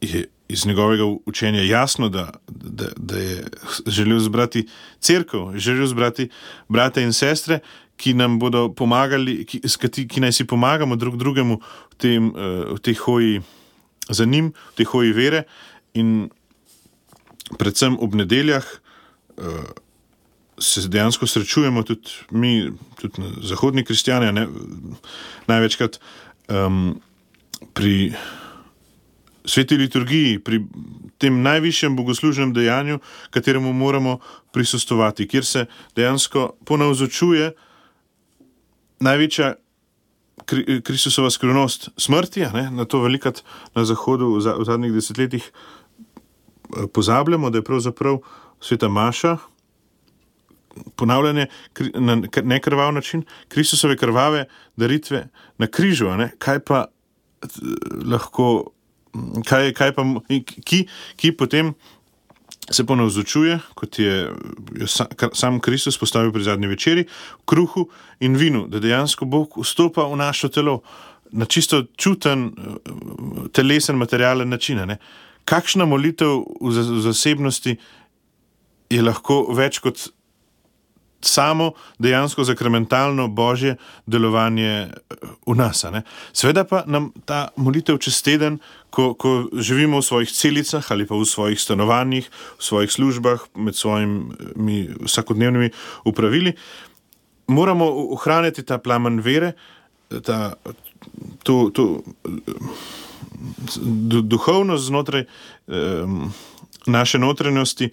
[0.00, 3.44] je iz njegovega učenja jasno, da, da, da je
[3.86, 4.66] želel zbrati
[5.00, 6.28] crkvo, želel zbrati
[6.68, 7.60] brate in sestre.
[7.96, 9.60] Ki nam bodo pomagali, ki,
[10.08, 12.32] ki naj si pomagamo drug drugemu v, tem,
[12.74, 13.42] v tej hoji
[14.08, 15.44] za njim, v tej hoji vere,
[15.94, 16.30] In
[17.58, 19.64] predvsem ob nedeljah uh,
[20.58, 24.46] se dejansko srečujemo tudi mi, tudi zahodni kristijani, ne,
[25.46, 25.98] največkrat
[26.48, 27.00] um,
[27.74, 28.12] pri
[29.44, 30.62] sveti liturgiji, pri
[31.18, 32.98] tem najvišjem bogoslužnem dejanju,
[33.30, 34.18] kateremu moramo
[34.52, 37.52] prisustovati, kjer se dejansko ponavzočuje
[39.00, 39.54] največja.
[40.82, 43.44] Kristusova skrivnost smrti, ne, na to velikrat
[43.76, 45.44] na Zahodu v, za, v zadnjih desetletjih
[46.92, 48.18] pozabljamo, da je pravzaprav
[48.60, 49.36] sveta Maša
[50.96, 51.46] ponavljanje
[51.94, 54.44] na nekrvav način, Kristusove krvave
[54.76, 56.06] daritve na križu,
[56.38, 56.84] kaj pa
[58.04, 58.70] lahko,
[59.48, 60.04] kaj, kaj pa,
[60.64, 61.74] ki, ki potem.
[62.70, 64.30] Se ponavzočuje, kot je
[65.34, 67.02] sam Kristus postavil pri zadnji večeri,
[67.40, 67.88] v kruhu
[68.20, 70.78] in vinu, da dejansko Bog vstopa v naše telo
[71.32, 72.52] na čisto čuten,
[73.52, 74.78] telesen, materialen način.
[74.86, 74.96] Ne?
[75.44, 77.76] Kakšna molitev v zasebnosti
[78.92, 80.12] je lahko več kot
[81.22, 83.76] samo dejansko zakramentalno božje
[84.06, 84.90] delovanje eh,
[85.46, 85.84] v nas.
[86.32, 88.58] Sveda pa nam ta molitev čez teden,
[88.90, 92.28] ko, ko živimo v svojih celicah ali pa v svojih stanovanjih,
[92.58, 95.70] v svojih službah, med svojimi vsakodnevnimi
[96.04, 96.56] upravili,
[97.46, 97.86] moramo
[98.18, 99.52] ohraniti ta plamen vere,
[100.22, 100.54] ta,
[101.42, 101.70] to.
[101.70, 102.02] to
[104.22, 105.24] duhovnost znotraj
[105.66, 106.32] um,
[106.86, 107.90] naše notranjosti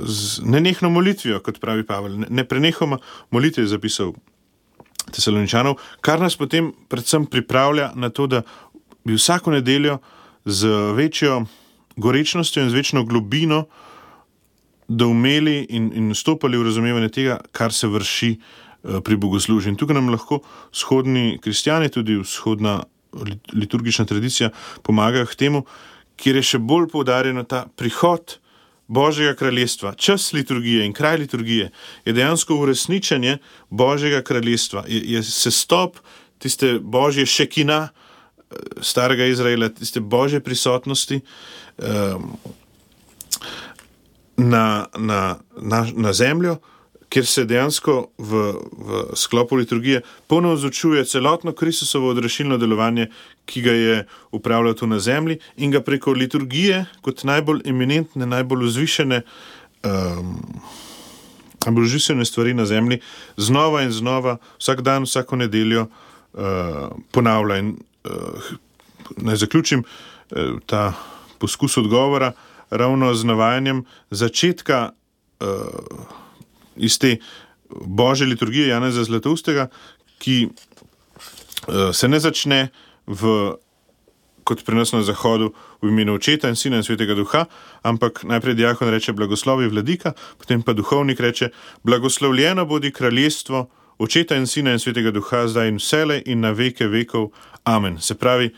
[0.00, 2.98] z nenehno molitvijo, kot pravi Pavel, ne prenehoma
[3.30, 4.12] molitve je zapisal
[5.14, 8.42] Tesaloničanov, kar nas potem predvsem pripravlja na to, da
[9.04, 9.98] bi vsako nedeljo
[10.44, 11.44] z večjo
[11.96, 13.66] gorečnostjo in z večjo globino
[14.88, 19.70] doumeli in, in stopili v razumevanje tega, kar se vrši uh, pri bogoslužju.
[19.70, 20.40] In tukaj nam lahko
[20.72, 22.82] vzhodni kristijani, tudi vzhodna
[23.52, 24.50] liturgična tradicija,
[24.82, 25.64] pomagajo k temu,
[26.16, 28.38] kjer je še bolj poudarjeno ta prihod.
[28.86, 31.72] Božjega kraljestva, čas liturgije in kraj liturgije
[32.04, 33.38] je dejansko uresničenje
[33.70, 35.98] Božjega kraljestva, je, je sestop
[36.38, 41.20] tiste božje šekina, eh, starega Izraela, tiste božje prisotnosti
[41.78, 42.36] um,
[44.36, 46.56] na, na, na, na zemljo,
[47.16, 53.06] kjer se dejansko v, v sklopu liturgije ponovno ozučuje celotno Kristusovo odrešilno delovanje,
[53.48, 54.02] ki ga je
[54.36, 59.22] upravljal tu na zemlji in ga preko liturgije, kot najbolj eminentne, najbolj vzvišene.
[59.84, 60.36] Um,
[61.66, 63.00] Najbolj živčne stvari na zemlji,
[63.36, 67.56] znova in znova, vsak dan, vsako nedeljo, uh, ponavlja.
[67.58, 67.72] In,
[68.04, 68.52] uh,
[69.16, 70.92] naj zaključim uh, ta
[71.38, 72.32] poskus odgovora
[72.70, 74.92] ravno z navajanjem začetka.
[75.40, 76.25] Uh,
[76.76, 77.16] iz te
[77.70, 79.68] božje liturgije Janeza Zlatoustega,
[80.18, 82.68] ki uh, se ne začne
[83.06, 83.54] v,
[84.44, 87.46] kot pri nas na Zahodu v imenu Očeta in Sina in Svetega Duha,
[87.82, 91.50] ampak najprej diakon reče blagoslovi vladika, potem pa duhovnik reče
[91.84, 93.66] blagoslovljeno bodi kraljestvo
[93.98, 97.30] Očeta in Sina in Svetega Duha zdaj in vsele in na veke vekov.
[97.64, 98.00] Amen.
[98.00, 98.52] Se pravi,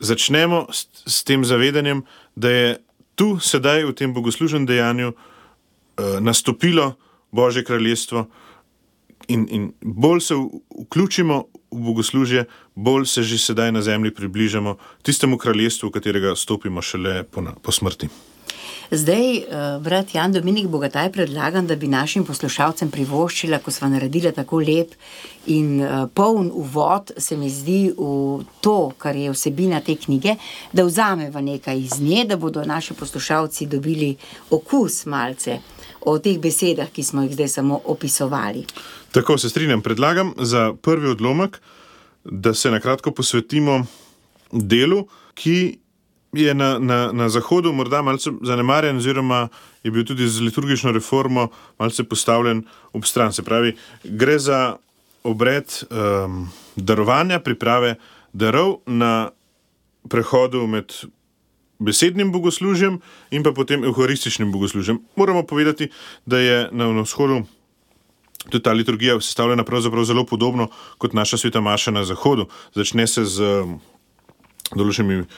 [0.00, 2.04] začnemo s, s tem zavedanjem,
[2.36, 2.68] da je
[3.14, 6.94] tu sedaj v tem bogoslužnem dejanju uh, nastopilo
[7.34, 8.28] Božje kraljestvo
[9.28, 10.34] in, in bolj se
[10.80, 12.44] vključimo v bogoslužje,
[12.74, 17.72] bolj se že sedaj na zemlji približamo tistemu kraljestvu, v katerega stopimo šele po, po
[17.72, 18.08] smrti.
[18.90, 19.44] Zdaj, eh,
[19.80, 24.92] brat Jan Dominik Bogataj, predlagam, da bi našim poslušalcem privoščila, ko smo naredili tako lep
[25.46, 30.36] in eh, poln uvod, se mi zdi v to, kar je vsebina te knjige,
[30.72, 34.16] da vzameva nekaj iz nje, da bodo naši poslušalci dobili
[34.50, 35.58] okus malce
[36.04, 38.64] o teh besedah, ki smo jih zdaj samo opisovali.
[39.12, 39.82] Tako se strinjam.
[39.82, 41.60] Predlagam za prvi odlomek,
[42.24, 43.86] da se na kratko posvetimo
[44.52, 45.78] delu, ki
[46.32, 49.48] je na, na, na Zahodu morda malce zanemarjen, oziroma
[49.84, 53.32] je bil tudi z liturgično reformo malce postavljen ob stran.
[53.32, 54.76] Se pravi, gre za
[55.24, 57.94] obred um, darovanja, priprave
[58.32, 59.30] darov na
[60.08, 60.92] prehodu med
[61.84, 64.98] besednim bogoslužjem in pa potem evharističnim bogoslužjem.
[65.16, 65.90] Moramo povedati,
[66.26, 67.44] da je na vzhodu
[68.50, 70.68] tudi ta liturgija sestavljena pravzaprav zelo podobno
[70.98, 72.46] kot naša sveta Maša na zahodu.
[72.74, 73.78] Začne se z um,
[74.76, 75.28] določenimi uh,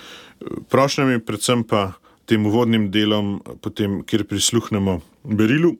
[0.68, 1.92] prošnjami, predvsem pa
[2.26, 5.76] tem uvodnim delom, potem, kjer prisluhnemo berilu,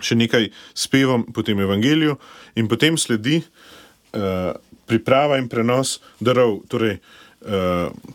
[0.00, 2.16] še nekaj spevom, potem evangeliju
[2.56, 4.56] in potem sledi uh,
[4.88, 6.62] priprava in prenos darov.
[6.72, 7.25] Torej, Eh,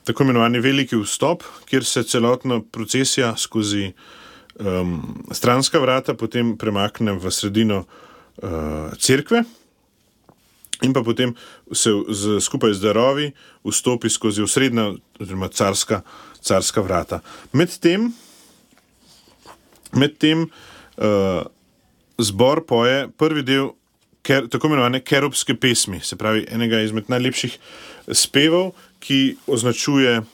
[0.03, 3.91] tako imenovani veliki vstop, kjer se celotna procesija skozi
[4.59, 9.43] um, stranska vrata potem premakne v sredino uh, cerkve.
[10.81, 11.35] In pa potem
[11.71, 13.31] se z, skupaj z darovi
[13.63, 16.01] vstopi skozi osrednja, oziroma carska,
[16.41, 17.21] carska vrata.
[17.53, 18.09] Medtem
[19.93, 21.45] med uh,
[22.17, 23.69] zbor poje prvi del
[24.25, 27.57] ker, tako imenovane kerubske pesmi, se pravi enega izmed najlepših
[28.17, 30.25] spevov, ki označuje uh,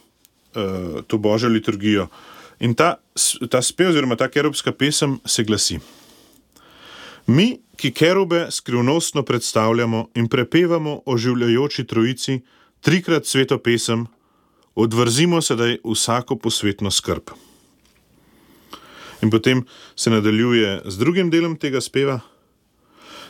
[1.07, 2.07] to božjo liturgijo.
[2.59, 2.97] In ta,
[3.49, 5.79] ta spev, oziroma ta kerubska pesem, se glasi:
[7.27, 12.39] Mi, ki kerube skrivnostno predstavljamo in prepevamo o življajoči trojici,
[12.81, 14.07] trikrat sveto pesem,
[14.75, 17.33] odvrzimo sedaj vsako posvetno skrb.
[19.21, 19.63] In potem
[19.95, 22.19] se nadaljuje z drugim delom tega speva,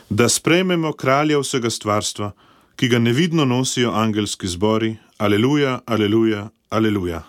[0.08, 2.32] da sprejmemo kralja vsega stvarstva,
[2.76, 7.22] ki ga nevidno nosijo angelski zbori, aleluja, aleluja, aleluja.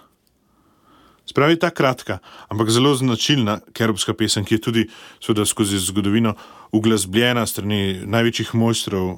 [1.30, 2.18] Spravi ta kratka,
[2.50, 4.84] ampak zelo značilna kerubska pesem, ki je tudi
[5.22, 6.34] seveda, skozi zgodovino
[6.74, 9.12] uglasbljena strani največjih mojstrov,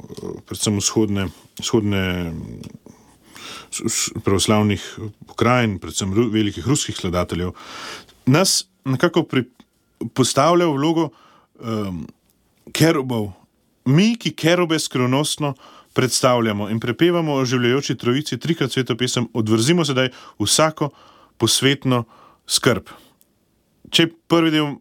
[0.48, 1.30] predvsem vzhodne,
[1.60, 2.04] vzhodne
[4.26, 4.84] pravoslavnih
[5.28, 7.54] pokrajin, predvsem velikih ruskih skladateljev,
[8.26, 9.46] nas nekako pri,
[10.14, 11.10] postavlja v vlogo
[11.60, 12.04] um,
[12.76, 13.32] kerubov,
[13.88, 15.56] mi, ki kerube skrivnostno
[15.94, 20.92] predstavljamo in prepevamo o življajoči trojici, trikrat sveto pesem, odvrzimo sedaj vsako
[21.38, 22.04] posvetno
[22.48, 22.90] skrb.
[23.92, 24.76] Če prvi del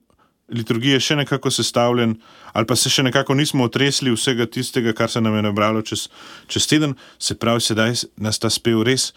[0.50, 2.16] liturgije še nekako sestavljen,
[2.52, 6.08] ali pa se še nekako nismo otresli vsega tistega, kar se nam je nabralo čez,
[6.50, 9.10] čez teden, se pravi, sedaj nas ta spev res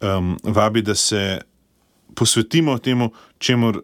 [0.00, 1.40] um, vabi, da se
[2.16, 3.82] posvetimo temu, čemu uh,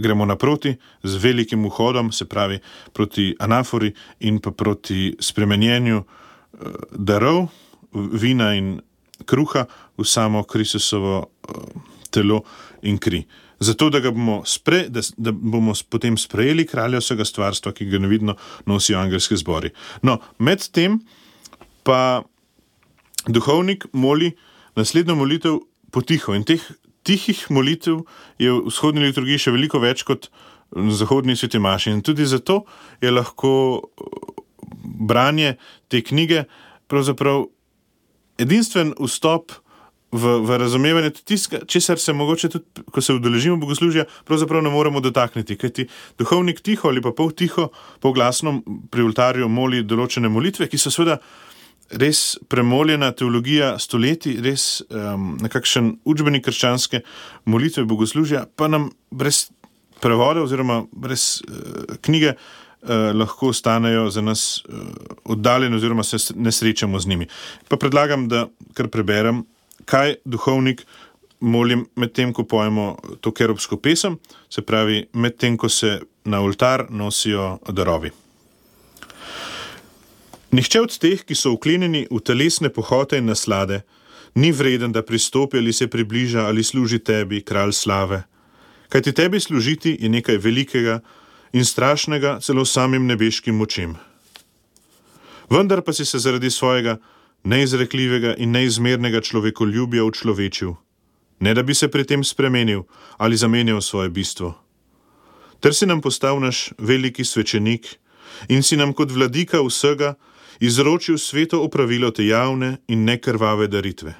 [0.00, 2.60] gremo naproti z velikim vhodom, se pravi
[2.92, 6.02] proti anafori in pa proti spremenjenju
[6.90, 7.48] darov,
[7.92, 8.76] vina in
[9.26, 9.66] kruha
[9.98, 12.42] v samo Kristusovo uh, telo
[12.82, 13.24] in kri.
[13.60, 18.34] Zato, da, bomo, spre, da, da bomo potem sprejeli kralja vsega stvarstva, ki ga nevidno
[18.66, 19.70] nosijo angelske zbori.
[20.02, 20.98] No, medtem
[21.86, 22.22] pa
[23.26, 24.34] duhovnik moli
[24.76, 25.60] naslednjo molitev
[25.94, 26.62] potiho in teh
[27.04, 28.02] tihih molitev
[28.40, 30.30] je v vzhodni liturgiji še veliko več kot
[30.74, 31.92] v zahodni sveti maši.
[31.94, 32.64] In tudi zato
[33.00, 34.33] je lahko eh,
[34.84, 35.56] branje
[35.88, 36.44] te knjige
[36.86, 37.46] pravzaprav
[38.38, 39.52] edinstven vstop
[40.14, 45.02] v, v razumevanje tistega, česar se mogoče tudi, ko se udeležimo bogoslužja, pravzaprav ne moremo
[45.02, 45.56] dotakniti.
[45.58, 47.70] Ker ti duhovnik tiho ali pa pol tiho,
[48.00, 48.60] pol glasno
[48.90, 51.18] pri oltarju moli določene molitve, ki so seveda
[52.00, 57.02] res premoljena teologija stoletij, res um, nekakšen učbenik krščanske
[57.50, 59.48] molitve, bogoslužja, pa nam brez
[60.02, 62.36] prevoda oziroma brez uh, knjige
[62.84, 64.78] uh, lahko ostanejo za nas uh,
[65.24, 67.26] oddaljeni, oziroma se ne srečamo z njimi.
[67.68, 69.44] Pa predlagam, da kar preberem,
[69.84, 70.86] kaj duhovnik.
[71.44, 74.14] Molim, medtem ko pojemo to keropsko pesem,
[74.48, 78.10] se pravi, medtem ko se na oltar nosijo darovi.
[80.54, 83.80] Nihče od teh, ki so uklenjeni v telesne pohote in naslade,
[84.38, 88.22] ni vreden, da pristopi ali se približa ali služi tebi, kralj slave.
[88.88, 91.00] Kaj ti tebi služiti je nekaj velikega
[91.54, 93.94] in strašnega celo samim nebeškim močem.
[95.50, 96.96] Vendar pa si se zaradi svojega
[97.44, 100.74] neizrekljivega in neizmernega človekoljubja učlovečil,
[101.40, 102.82] ne da bi se pri tem spremenil
[103.16, 104.54] ali zamenjal svoje bistvo.
[105.60, 107.86] Ter si nam postal naš veliki svečenik
[108.48, 110.14] in si nam kot vladika vsega,
[110.60, 114.14] izročil sveto opravilo te javne in nekrvave daritve.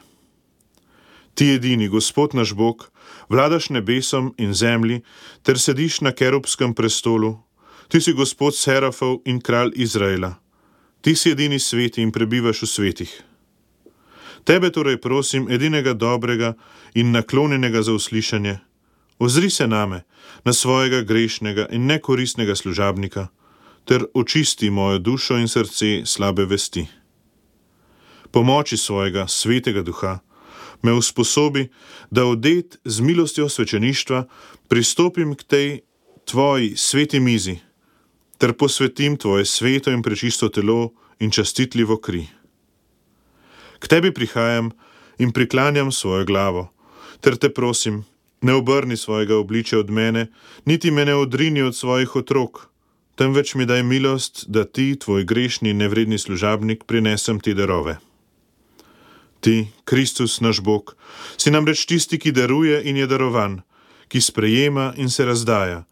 [1.35, 2.91] Ti edini, Gospod naš Bog,
[3.29, 5.03] vladaš nebesom in zemlji,
[5.43, 7.39] ter sediš na kerubskem prestolu,
[7.89, 10.35] ti si Gospod Serafov in kralj Izraela,
[11.01, 13.13] ti si edini sveti in prebivaš v svetih.
[14.45, 16.55] Tebe torej prosim, edinega dobrega
[16.95, 18.59] in naklonjenega za uslišanje,
[19.19, 20.05] ozri se name,
[20.45, 23.29] na svojega grešnega in nekoristnega služabnika
[23.85, 26.87] ter očisti mojo dušo in srce slabe vesti.
[28.31, 30.19] Pomoči svojega svetega duha
[30.85, 31.69] me usposobi,
[32.11, 34.25] da odet z milostjo svečeništva
[34.69, 35.81] pristopim k tej
[36.25, 37.59] tvoji sveti mizi
[38.39, 42.27] ter posvetim tvoje sveto in prečisto telo in častitljivo kri.
[43.79, 44.71] K tebi prihajam
[45.19, 46.69] in priklanjam svojo glavo,
[47.21, 48.05] ter te prosim,
[48.41, 50.27] ne obrni svojega obličja od mene,
[50.65, 52.75] niti me ne odrini od svojih otrok
[53.15, 57.99] temveč mi daj milost, da ti, tvoj grešni in nevredni služabnik, prinesem ti darove.
[59.45, 60.97] Ti, Kristus, naš Bog,
[61.37, 63.59] si namreč tisti, ki daruje in je darovan,
[64.09, 65.83] ki sprejema in se razdaja.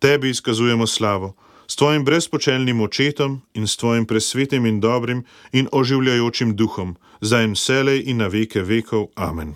[0.00, 1.34] Tebi izkazujemo slavo,
[1.68, 7.52] s tvojim brezpočelnim očetom in s tvojim presvetim in dobrim in oživljajočim duhom, zdaj in
[7.52, 9.06] vselej in na veke vekov.
[9.16, 9.54] Amen.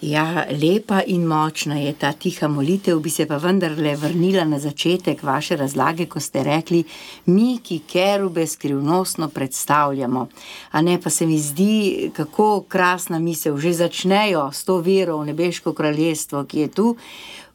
[0.00, 5.22] Ja, lepa in močna je ta tiha molitev, bi se pa vendarle vrnila na začetek
[5.22, 6.82] vaše razlage, ko ste rekli,
[7.26, 10.26] mi, ki kerube skrivnostno predstavljamo.
[10.70, 15.26] A ne pa se mi zdi, kako krasna misel, že začnejo s to vero v
[15.26, 16.96] nebeško kraljestvo, ki je tu,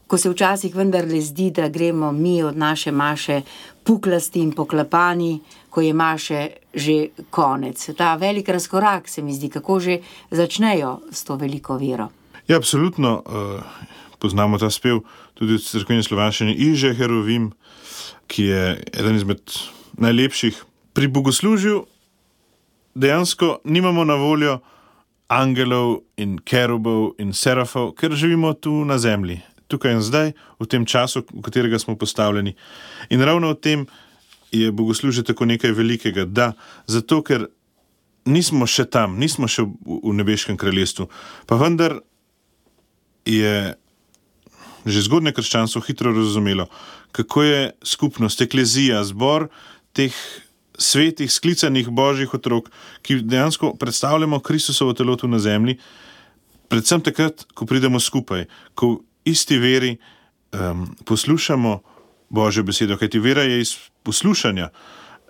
[0.08, 3.42] ko se včasih vendarle zdi, da gremo mi od naše maše
[3.84, 5.39] puklasti in poklapani,
[5.70, 7.89] ko je maše že konec.
[7.98, 10.00] Ta velik razkorak se mi zdi, kako že
[10.32, 12.10] začnejo s to veliko vero.
[12.52, 13.64] Ja, absolutno uh,
[14.20, 14.97] poznamo ta spev
[15.39, 17.45] tudi v crkveni slovenščini, Iže Herovim,
[18.28, 19.54] ki je eden izmed
[19.95, 20.58] najlepših.
[20.91, 21.86] Pri bogoslužju
[22.99, 24.58] dejansko nimamo na voljo
[25.32, 29.39] angelov in kerubov in serafov, ker živimo tu na zemlji,
[29.72, 32.58] tukaj in zdaj, v tem času, v katerega smo postavljeni.
[33.16, 33.88] In ravno v tem
[34.52, 36.52] je bogoslužje tako nekaj velikega, da
[36.84, 37.47] zato, ker
[38.28, 41.08] nismo še tam, nismo še v, v nebeškem kraljestvu,
[41.47, 42.02] pa vendar
[43.26, 43.76] je
[44.86, 46.66] že zgodne krščanstvo hitro razumelo,
[47.12, 49.50] kako je skupnost, eklezija, zbor
[49.94, 50.16] teh
[50.78, 52.72] svetih, sklicanih božjih otrok,
[53.06, 55.78] ki dejansko predstavljamo Kristusovo telo tu na zemlji,
[56.68, 59.00] predvsem takrat, ko pridemo skupaj, ko v
[59.30, 61.80] isti veri um, poslušamo
[62.32, 64.70] Božjo besedo, kajti vera je iz poslušanja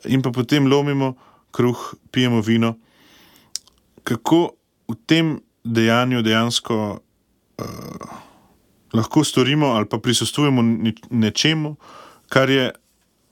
[0.05, 1.15] in pa potem lomimo
[1.51, 2.75] kruh, pijemo vino.
[4.03, 4.53] Kako
[4.87, 7.01] v tem dejanju dejansko
[8.93, 10.61] lahko storimo ali pa prisustujemo
[11.09, 11.75] nečemu,
[12.29, 12.71] kar je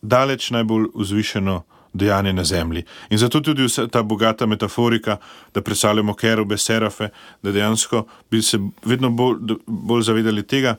[0.01, 1.63] daleč najbolj vzvišeno
[1.93, 2.83] dejanje na zemlji.
[3.09, 5.17] In zato tudi vsa ta bogata metaforika,
[5.53, 7.09] da predstavljamo kerube, serafe,
[7.43, 10.75] da dejansko bi se vedno bolj, bolj zavedali tega,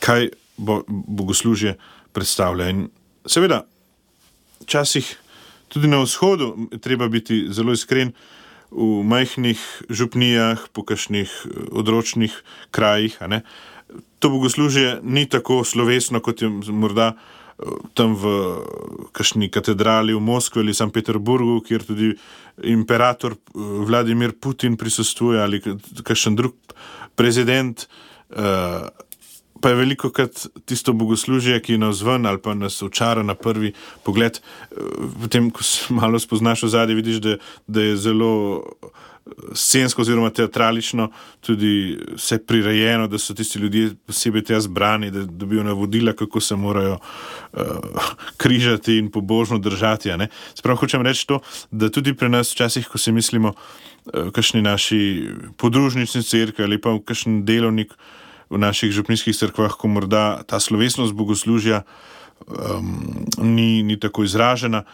[0.00, 1.76] kaj bo, bogoslužje
[2.12, 2.68] predstavlja.
[2.68, 2.88] In
[3.26, 3.62] seveda,
[4.60, 5.16] včasih
[5.68, 8.12] tudi na vzhodu treba biti zelo iskren.
[8.70, 11.32] V majhnih župnijah, po kakšnih
[11.72, 12.34] odročnih
[12.70, 13.16] krajih.
[14.18, 17.14] To bogoslužje ni tako slovesno, kot je morda
[17.94, 18.24] tam v
[19.10, 20.94] kakšni katedrali v Moskvi ali St.
[20.94, 22.12] Peterburgu, kjer tudi
[22.62, 23.38] imperator eh,
[23.86, 25.62] Vladimir Putin prisostuje ali
[26.04, 26.54] kakšen drug
[27.18, 27.88] prezident.
[28.30, 28.86] Eh,
[29.60, 33.34] pa je veliko krat tisto bogoslužje, ki je na vzven ali pa nas očara na
[33.34, 34.38] prvi pogled.
[34.38, 34.76] Eh,
[35.22, 37.36] potem, ko se malo spoznaš v zadnji, vidiš, da,
[37.66, 38.64] da je zelo
[39.52, 45.64] scensko, oziroma teatralično, tudi vse prirejeno, da so tisti ljudje posebej te zbrani, da dobijo
[45.64, 46.98] navodila, kako se morajo
[47.52, 47.60] uh,
[48.40, 50.10] križati in pobožno držati.
[50.54, 51.40] Sprav hočem reči to,
[51.70, 56.98] da tudi pri nas, včasih, ko si mislimo, uh, kakšni naši podružnični crkvi ali pa
[57.04, 57.92] kakšen delovnik
[58.50, 61.82] v naših župnijskih crkvah, ko morda ta slovesnost bogoslužja
[62.46, 64.84] um, ni, ni tako izražena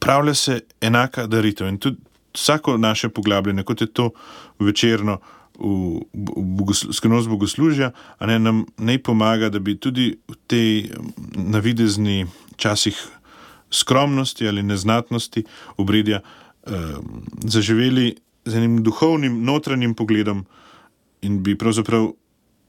[0.00, 1.68] pravlja se enaka daritev.
[1.68, 2.00] In tudi
[2.34, 4.10] vsako naše poglabljanje, kot je to
[4.58, 5.20] večerno
[5.58, 10.90] v, v skrbnost bogoslužja, ne, nam ne pomaga, da bi tudi v tej
[11.36, 12.26] navidezni
[12.56, 12.96] časih
[13.70, 15.44] skromnosti ali neznatnosti
[15.76, 16.70] obredja eh,
[17.44, 20.46] zaživeli z enim duhovnim, notranjim pogledom
[21.22, 22.12] in bi pravzaprav.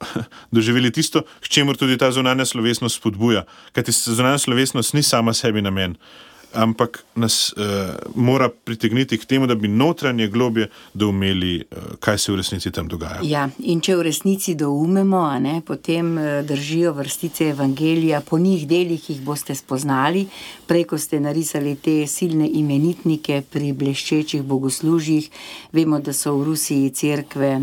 [0.56, 3.46] Doživeli tisto, k čemu tudi ta zunanja slovesnost spodbuja.
[3.70, 5.94] Ker ta zunanja slovesnost ni sama sebi namen,
[6.54, 7.64] ampak nas uh,
[8.16, 12.88] mora pritegniti k temu, da bi notranje globje doumeli, uh, kaj se v resnici tam
[12.88, 13.20] dogaja.
[13.24, 19.22] Ja, in če v resnici ne, potem uh, držijo vrstice evangelija, po njih delih jih
[19.22, 20.28] boste spoznali.
[20.68, 25.30] Prej, ko ste narisali te silne imenitnike pri bleščečih bogoslužjih,
[25.72, 27.60] vemo, da so v Rusiji crkve.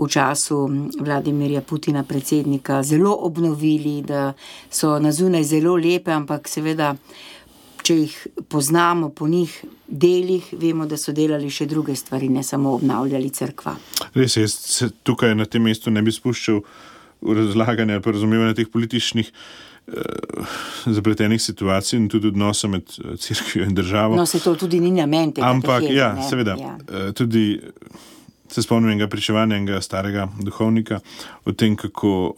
[0.00, 0.56] V času
[0.96, 4.32] Vladimirja Putina, predsednika, zelo obnovili, da
[4.70, 6.94] so na zunaj zelo lepe, ampak seveda
[7.84, 8.16] če jih
[8.48, 9.52] poznamo po njih
[9.86, 13.74] delih, vemo, da so delali še druge stvari, ne samo obnavljali crkva.
[14.14, 16.62] Res je, se tukaj na tem mestu ne bi spuščal
[17.20, 19.32] v razlaganje ali razumevanje teh političnih.
[19.90, 24.16] Eh, zapletenih situacij in tudi odnosa med eh, crkvijo in državo.
[24.16, 25.48] No, se to tudi ni namen tega.
[25.50, 26.26] Ampak, tehe, ja, ne?
[26.28, 26.76] seveda, ja.
[26.86, 27.58] Eh, tudi
[28.50, 31.00] se spomnim enega pričevanja enega starega duhovnika
[31.44, 32.36] o tem, kako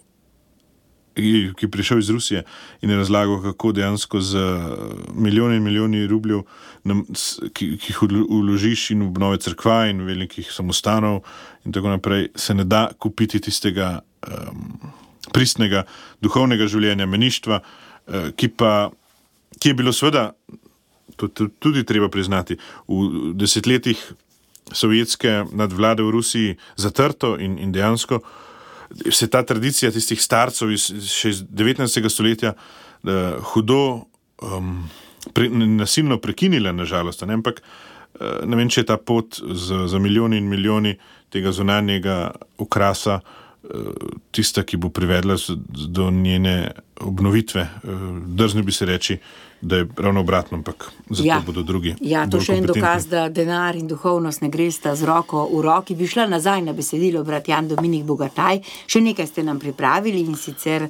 [1.15, 2.45] ki je prišel iz Rusije
[2.83, 4.39] in je razlagal, kako dejansko z
[5.15, 6.43] milijoni in milijoni rubljev,
[7.53, 11.23] ki, ki jih uložiš in obnove crkva in velikih samostanov,
[11.65, 14.81] in tako naprej, se ne da kupiti tistega um,
[15.33, 15.85] pristnega
[16.23, 18.91] duhovnega življenja, meništva, uh, ki, pa,
[19.61, 20.31] ki je bilo seveda,
[21.17, 22.57] to tudi treba priznati,
[22.89, 24.01] v desetletjih
[24.73, 28.21] sovjetske nadvlade v Rusiji zatrto in, in dejansko
[29.11, 30.91] se ta tradicija tistih starcev iz,
[31.25, 32.09] iz 19.
[32.09, 33.11] stoletja uh,
[33.53, 34.05] hudo
[34.43, 34.89] um,
[35.33, 37.25] pre, nasilno prekinila, nažalost.
[37.27, 37.35] Ne?
[37.41, 40.97] Ampak uh, ne vem, če je ta pot za, za milijoni in milijoni
[41.33, 43.42] tega zunanjega ukrasa uh,
[44.31, 45.37] tista, ki bo privedla
[45.89, 47.69] do njene obnovitve.
[47.83, 47.91] Uh,
[48.27, 49.19] Drzni bi se reči,
[49.61, 51.43] da je ravno obratno, ampak zato ja.
[51.47, 51.95] bodo drugi.
[52.01, 55.95] Ja, to še en dokaz, da denar in duhovnost ne gresta z roko v roki.
[55.95, 58.59] Bi šla nazaj na besedilo, brat Jan Dominik Bogataj,
[58.91, 60.89] še nekaj ste nam pripravili in sicer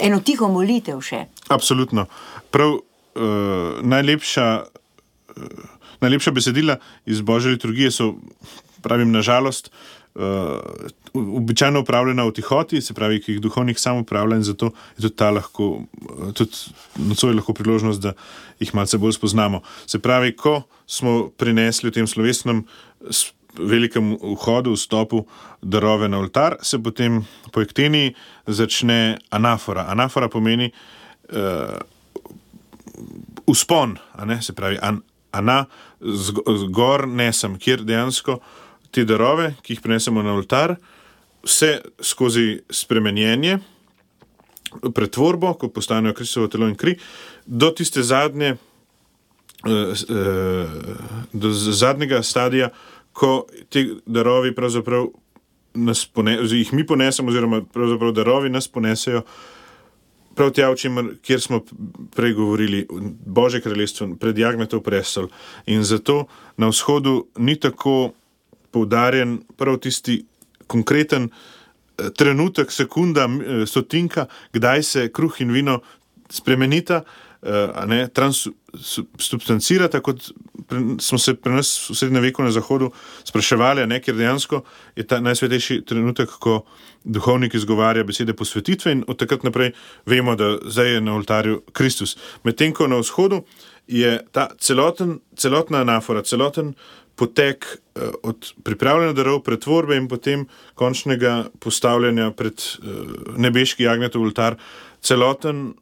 [0.00, 1.26] eno tiho molitev še.
[1.52, 2.06] Absolutno.
[2.50, 5.68] Prav uh, najlepša, uh,
[6.00, 8.14] najlepša besedila iz božje liturgije so,
[8.80, 9.68] pravim, nažalost.
[9.68, 9.97] Uh,
[11.14, 15.16] običajno upravljena v tihoti, se pravi, ki jih duhovnik sam upravlja in zato je tudi
[15.16, 15.68] ta lahko,
[16.34, 16.50] tudi
[16.96, 18.12] nocoj lahko priložnost, da
[18.60, 19.62] jih malce bolj spoznamo.
[19.86, 22.64] Se pravi, ko smo prinesli v tem slovesnem
[23.58, 25.24] velikem vhodu, vstopu
[25.62, 28.14] darove na oltar, se potem po ekteni
[28.46, 29.86] začne anafora.
[29.88, 31.78] Anafora pomeni uh,
[33.46, 33.96] uspon,
[34.40, 35.02] se pravi, an,
[35.32, 35.64] ana,
[36.00, 38.38] zgor nesem, kjer dejansko
[38.90, 40.76] te darove, ki jih prinesemo na oltar,
[41.44, 43.58] vse skozi spremenjenje,
[44.94, 46.96] pretvorbo, ko postanejo Kristovo telo in kri,
[47.46, 48.56] do tiste zadnje,
[49.64, 50.66] eh, eh,
[51.32, 52.70] do zadnjega stadija,
[53.12, 55.08] ko ti darovi pravzaprav
[55.74, 59.22] nas ponesejo, jih mi ponesemo, oziroma pravzaprav darovi nas ponesejo.
[60.34, 60.68] Prav tja,
[61.22, 61.64] kjer smo
[62.14, 62.86] prej govorili,
[63.26, 65.26] Božje kraljestvo, pred Jagnetov prestol.
[65.66, 66.26] In zato
[66.56, 68.12] na vzhodu ni tako
[68.70, 70.20] poudarjen prav tisti
[70.66, 75.80] konkreten eh, trenutek, sekunda, eh, stotinka, kdaj se kruh in vino
[76.30, 77.02] spremenita,
[77.42, 80.30] uh, ne, transsubstancirata, kot
[80.68, 82.90] pre, smo se pri nas v srednjem veku na Zahodu
[83.24, 84.62] spraševali, ne, ker dejansko
[84.96, 86.64] je ta najsvetejši trenutek, ko
[87.04, 89.72] duhovnik izgovarja besede posvetitve in od takrat naprej
[90.06, 92.16] vemo, da zdaj je na oltarju Kristus.
[92.44, 93.42] Medtem ko na vzhodu
[93.88, 96.74] je ta celoten, celotna anafora, celoten
[97.18, 100.46] potek uh, od pripravljanja darov, pretvorbe in potem
[100.78, 104.58] končnega postavljanja pred uh, nebeški jagnetov oltar,
[105.02, 105.72] celoten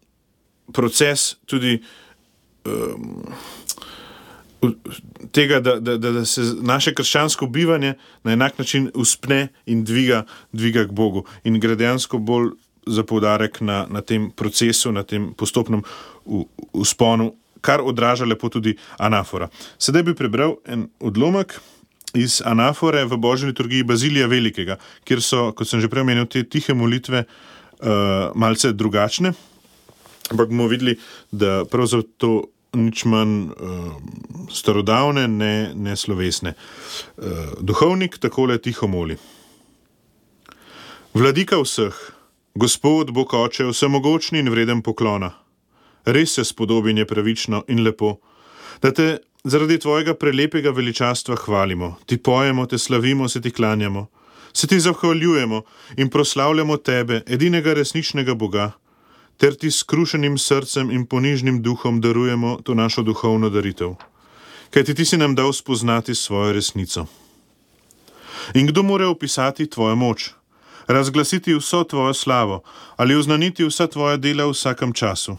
[0.73, 1.79] proces tudi
[2.65, 3.23] um,
[5.33, 10.25] tega, da, da, da, da se naše krščansko bivanje na enak način uspne in dviga,
[10.53, 11.25] dviga k Bogu.
[11.45, 12.55] In gre dejansko bolj
[12.87, 15.83] za poudarek na, na tem procesu, na tem postopnem
[16.73, 19.49] usponu, kar odraža lepo tudi anafora.
[19.79, 21.61] Sedaj bi prebral en odlomek.
[22.17, 26.41] Iz anafore v Božji liturgiji Bazilija Velikega, kjer so, kot sem že prej omenil, te
[26.49, 29.35] tihe molitve uh, malce drugačne.
[30.31, 30.95] Ampak bomo videli,
[31.29, 32.31] da pravzaprav to
[32.79, 33.91] nič manj uh,
[34.49, 36.55] starodavne, ne, ne slovesne.
[37.19, 39.19] Uh, duhovnik takole tiho moli.
[41.17, 41.97] Vladika vseh,
[42.55, 45.35] gospod Bog oče, vsemogočni in vreden poklona,
[46.07, 48.17] res je pravično in lepo,
[48.83, 54.07] da te zaradi tvojega prelepega veličastva hvalimo, ti pojemo, te slavimo, se ti klanjamo,
[54.53, 55.63] se ti zahvaljujemo
[55.97, 58.73] in proslavljamo tebe, edinega resničnega Boga
[59.37, 63.95] ter ti skrušenim srcem in ponižnim duhom darujemo to našo duhovno daritev,
[64.71, 67.07] kajti ti si nam dal spoznati svojo resnico.
[68.55, 70.31] In kdo more opisati tvojo moč,
[70.87, 72.63] razglasiti vso tvojo slavo
[72.97, 75.37] ali oznaniti vsa tvoja dela v vsakem času?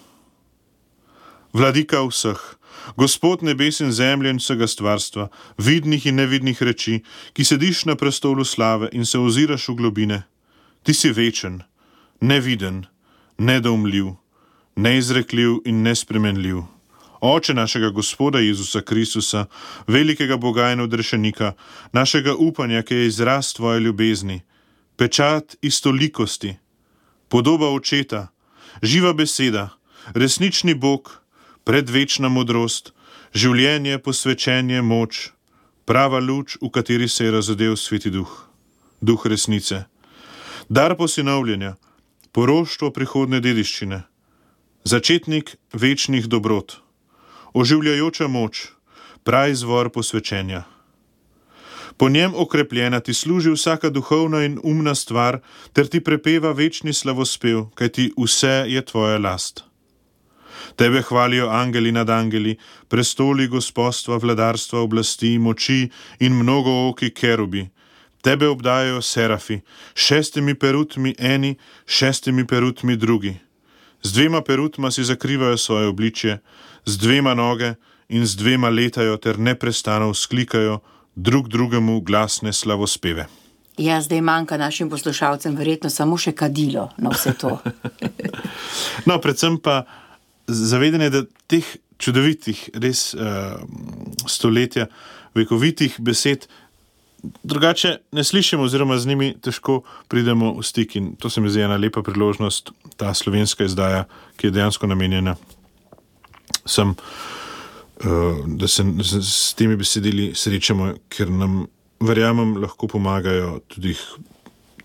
[1.54, 2.58] Vladika vseh,
[2.96, 5.28] Gospod nebes in zemlje in vsega stvarstva,
[5.58, 7.02] vidnih in nevidnih reči,
[7.34, 10.24] ki sediš na prestolu slave in se oziraš v globine,
[10.84, 11.64] ti si večen,
[12.22, 12.86] neviden
[13.38, 14.16] nedoumljiv,
[14.76, 16.64] neizrekljiv in nespremenljiv.
[17.22, 19.46] Oče našega Gospoda Jezusa Kristusa,
[19.88, 21.54] velikega Boga in odrešenika,
[21.92, 24.42] našega upanja, ki je izraz tvoje ljubezni,
[24.96, 26.58] pečat istolikosti,
[27.30, 28.28] podoba očeta,
[28.82, 29.70] živa beseda,
[30.14, 31.27] resnični Bog,
[31.68, 32.94] predvečna modrost,
[33.36, 35.34] življenje, posvečenje, moč,
[35.84, 38.32] prava luč, v kateri se je razodel sveti duh,
[39.04, 39.84] duh resnice,
[40.72, 41.76] dar posinovljenja
[42.32, 44.00] poroštvo prihodne dediščine,
[44.88, 46.80] začetnik večnih dobrot,
[47.52, 48.70] oživljajoča moč,
[49.28, 50.64] pravi izvor posvečenja.
[51.98, 55.42] Po njem okrepljena ti služi vsaka duhovna in umna stvar,
[55.74, 59.67] ter ti prepeva večni slavospev, kajti vse je tvoja last.
[60.76, 65.90] Tebe hvalijo angeli nad angeli, prestoli gospodstva, vladarstva, oblasti, moči
[66.20, 67.68] in mnogo oki kerubi,
[68.22, 69.60] Tebe obdajajo serafi,
[69.96, 71.56] šestimi perutmi eni,
[71.86, 73.38] šestimi perutmi drugi.
[74.04, 76.40] Z dvema perutma si zakrivajo svoje obličje,
[76.86, 77.74] z dvema noge
[78.10, 80.80] in z dvema letajo ter neprestano vzklikajo
[81.16, 83.26] drug drugemu glasne slavospeve.
[83.78, 87.58] Ja, zdaj manjka našim poslušalcem verjetno samo še kadilo na vse to.
[89.08, 89.84] no, predvsem pa
[90.48, 91.66] zavedanje, da teh
[91.98, 93.58] čudovitih, res uh,
[94.30, 94.88] stoletja,
[95.36, 96.48] vekovitih besed
[97.44, 100.96] drugače ne slišimo, oziroma z njimi težko pridemo v stik.
[100.96, 104.06] In to se mi zdi ena lepa priložnost, ta slovenska izdaja,
[104.38, 105.36] ki je dejansko namenjena
[106.66, 108.84] sem, uh, da se
[109.22, 111.66] z temi besedili srečamo, ker nam,
[112.00, 113.96] verjamem, lahko pomagajo tudi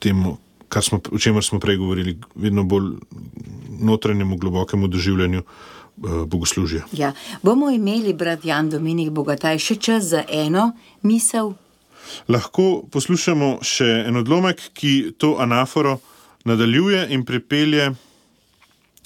[0.01, 0.39] temu,
[0.81, 2.95] smo, o čemer smo prej govorili, vedno bolj
[3.81, 5.43] notranjemu, globokemu doživljanju.
[5.93, 6.83] Eh, bogoslužje.
[6.93, 7.13] Ja.
[7.43, 10.71] Bomo imeli, brat Jan Dominik Bogataj, še čas za eno
[11.05, 11.53] misel,
[12.33, 15.99] lahko poslušamo še en odlomek, ki to anaforo
[16.49, 17.93] nadaljuje in pripelje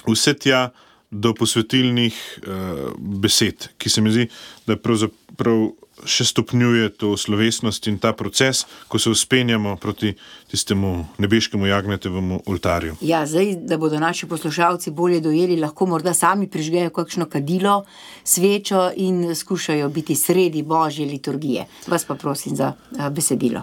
[0.07, 0.69] vse tja
[1.11, 4.29] do posvetilnih uh, besed, ki se mi zdi,
[4.67, 5.69] da pravzaprav
[6.05, 10.13] še stopnjuje to slovesnost in ta proces, ko se uspenjamo proti
[10.51, 12.97] tistemu nebeškemu jagnetevemu oltarju.
[13.01, 17.85] Ja, zdaj, da bodo naši poslušalci bolje dojeli, lahko morda sami prižgejo kakšno kadilo,
[18.25, 21.67] svečo in skušajo biti sredi božje liturgije.
[21.87, 22.73] Vas pa prosim za
[23.11, 23.63] besedilo.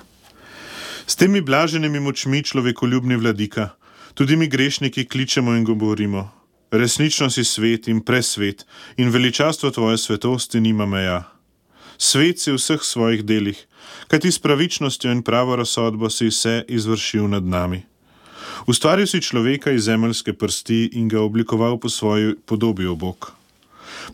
[1.05, 3.69] S temi blaženimi močmi človekoljubni vladika,
[4.13, 6.29] tudi mi grešniki kličemo in govorimo.
[6.71, 8.65] Resnično si svet in presvet,
[8.97, 11.32] in veličastvo tvoje svetosti nima meja
[11.97, 13.59] svet si v vseh svojih delih,
[14.07, 17.83] kajti s pravičnostjo in pravo razsodbo si vse izvršil nad nami.
[18.67, 23.31] Ustvaril si človeka iz zemeljske prsti in ga oblikoval po svoji podobi obok.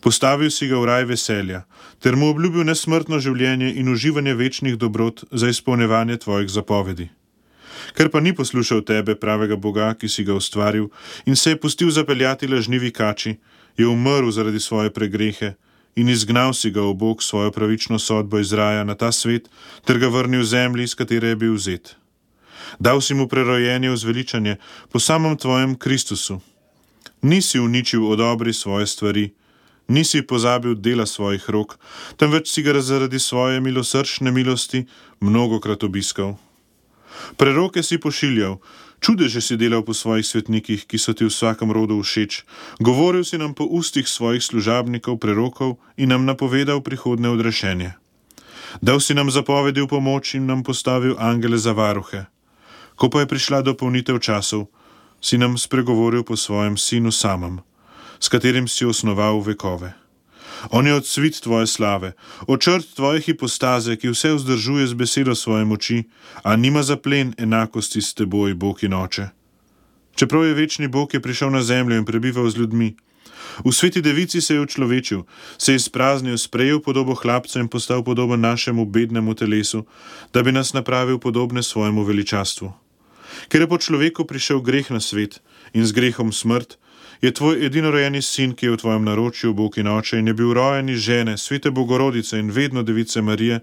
[0.00, 1.62] Postavil si ga v raj veselja,
[2.02, 7.08] ter mu obljubil nesmrtno življenje in uživanje večnih dobrot za izpolnevanje tvojih zapovedi.
[7.96, 10.90] Ker pa ni poslušal tebe, pravega Boga, ki si ga ustvaril,
[11.26, 13.38] in se je pustil zapeljati lažnivi kači,
[13.76, 15.54] je umrl zaradi svoje pregrehe
[15.96, 19.50] in izgnal si ga v bok svojo pravično sodbo iz raja na ta svet,
[19.84, 21.96] ter ga vrnil zemlji, iz katere je bil vzet.
[22.78, 24.56] Dal si mu prerojenje v zveličanje
[24.92, 26.40] po samem tvojem Kristusu.
[27.22, 29.30] Nisi uničil odobri svoje stvari,
[29.88, 31.78] nisi pozabil dela svojih rok,
[32.16, 34.86] temveč si ga zaradi svoje milosrčne milosti
[35.20, 36.38] mnogokrat obiskal.
[37.36, 38.56] Preroke si pošiljal,
[39.00, 42.44] čudeže si delal po svojih svetnikih, ki so ti v vsakem rodu všeč,
[42.78, 47.96] govoril si nam po ustih svojih služabnikov, prerokov in nam napovedal prihodne odrešenje.
[48.78, 52.30] Dal si nam zapovedi v pomoč in nam postavil angele za varuhe.
[52.94, 54.70] Ko pa je prišla dopolnitev časov,
[55.18, 57.60] si nam spregovoril po svojem sinu samem,
[58.20, 59.96] s katerim si osnoval vekove.
[60.70, 62.12] On je odsvit tvoje slave,
[62.46, 66.04] očrt tvoje hipostaze, ki vse vzdržuje z besedo svoje moči,
[66.42, 69.28] a nima za plen enakosti s teboj, Bog in oče.
[70.14, 72.96] Čeprav je večni Bog, je prišel na zemljo in prebival z ljudmi.
[73.64, 75.22] V sveti devici se je učlovečil,
[75.58, 79.84] se je izpraznil, sprejel podobo hlapca in postal podoben našemu bednemu telesu,
[80.32, 82.72] da bi nas napravil podobne svojemu veličastvu.
[83.48, 85.40] Ker je po človeku prišel greh na svet
[85.72, 86.78] in z grehom smrt,
[87.20, 90.52] je tvoj edinorojeni sin, ki je v tvojem naročju, Bog in oče, in je bil
[90.54, 93.60] rojen iz žene, svete Bogorodice in vedno device Marije,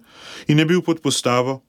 [0.47, 1.61] in je bil pod postavo,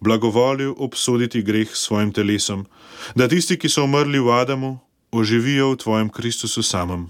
[0.00, 2.66] blagovolil obsoditi greh svojim telesom,
[3.14, 4.78] da tisti, ki so umrli v Adamu,
[5.12, 7.08] oživijo v tvojem Kristusu samem.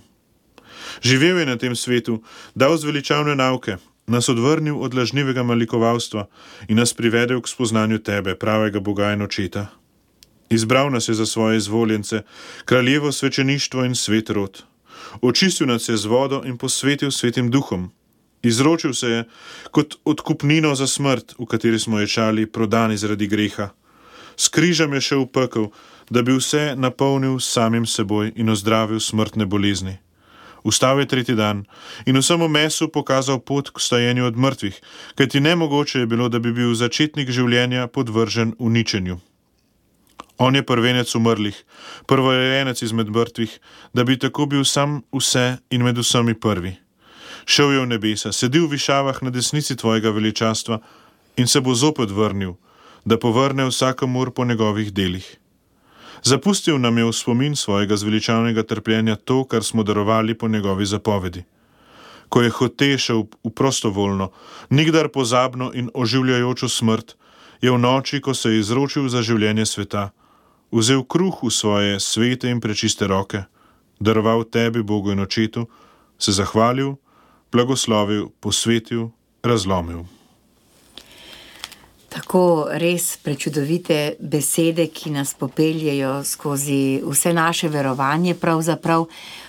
[1.02, 2.22] Živel je na tem svetu,
[2.54, 6.26] dal zveličavne nauke, nas odvrnil od lažnivega malikovalstva
[6.68, 9.83] in nas privedel k spoznanju tebe, pravega Boga in očeta.
[10.50, 12.22] Izbral nas je za svoje izvoljence,
[12.64, 14.62] kraljevo svečeništvo in svet rod.
[15.20, 17.90] Očistil nas je z vodo in posvetil svetim duhom.
[18.42, 19.24] Izročil se je
[19.70, 23.68] kot odkupnino za smrt, v kateri smo ječali, prodani zaradi greha.
[24.36, 25.66] S križem je šel v pekel,
[26.10, 29.96] da bi vse napolnil samim seboj in ozdravil smrtne bolezni.
[30.64, 31.64] Vstal je tretji dan
[32.06, 34.80] in vsemu mesu pokazal pot k stajenju od mrtvih,
[35.14, 39.20] kajti nemogoče je bilo, da bi bil začetnik življenja podvržen uničenju.
[40.38, 41.64] On je prvenec umrlih,
[42.06, 43.60] prvojenec izmed mrtvih,
[43.92, 46.74] da bi tako bil sam vse in med vsemi prvi.
[47.46, 50.80] Šel je v nebesa, sedel v višavah na desnici tvojega veličastva
[51.36, 52.56] in se bo zopet vrnil,
[53.04, 55.36] da povrne vsakomur po njegovih delih.
[56.24, 61.44] Zapustil nam je v spomin svojega zveličavnega trpljenja to, kar smo darovali po njegovi zapovedi.
[62.28, 64.30] Ko je hote šel v prostovoljno,
[64.70, 67.14] nikdar pozabno in oživljajočo smrt,
[67.60, 70.10] je v noči, ko se je izročil za življenje sveta,
[70.74, 73.46] vzel kruh v svoje svete in prečiste roke,
[74.02, 75.68] daroval tebi, Bogu in očetu,
[76.18, 76.98] se zahvalil,
[77.52, 79.10] blagoslovil, posvetil,
[79.42, 80.02] razlomil.
[82.14, 88.34] Tako res prečudovite besede, ki nas popeljejo skozi vse naše verovanje.
[88.34, 89.06] Pravzaprav,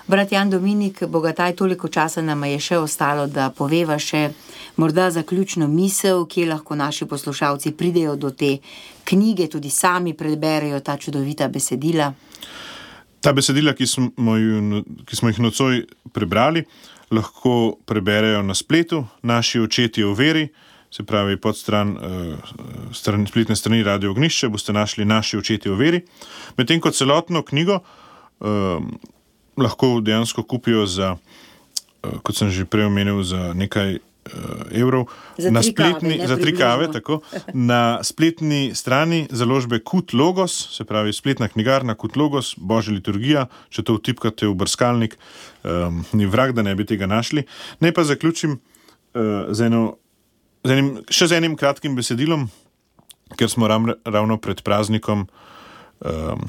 [0.07, 4.31] brat Jan Dominik, bogataj, toliko časa nam je še ostalo, da poveva še
[4.77, 8.57] morda zaključno misel, kje lahko naši poslušalci pridejo do te
[9.03, 12.13] knjige, tudi sami preberejo ta čudovita besedila.
[13.21, 16.65] Ta besedila, ki smo, ju, ki smo jih nocoj prebrali,
[17.11, 20.47] lahko preberejo na spletu, naši očetje v veri
[20.95, 22.37] se pravi pod stran, uh,
[22.93, 26.01] stran, spletne strani Radio Ognišče, boste našli naši očetje v veri.
[26.57, 28.83] Medtem ko celotno knjigo uh,
[29.57, 33.99] lahko dejansko kupijo za, uh, kot sem že prej omenil, za nekaj.
[34.73, 35.05] Evrov
[35.37, 37.19] za na, tri spletni, kave, za tri kave, tako,
[37.53, 43.45] na spletni strani založbe Kut Logos, se pravi spletna knjigarna Kut Logos, Božja liturgija.
[43.69, 45.13] Če to vtipkate v brskalnik,
[45.61, 47.45] um, ni vrag, da ne bi tega našli.
[47.85, 49.83] Naj pa zaključim uh, z eno
[50.65, 52.47] z enim, še z enim kratkim besedilom,
[53.37, 56.47] ker smo ram, ravno pred praznikom um,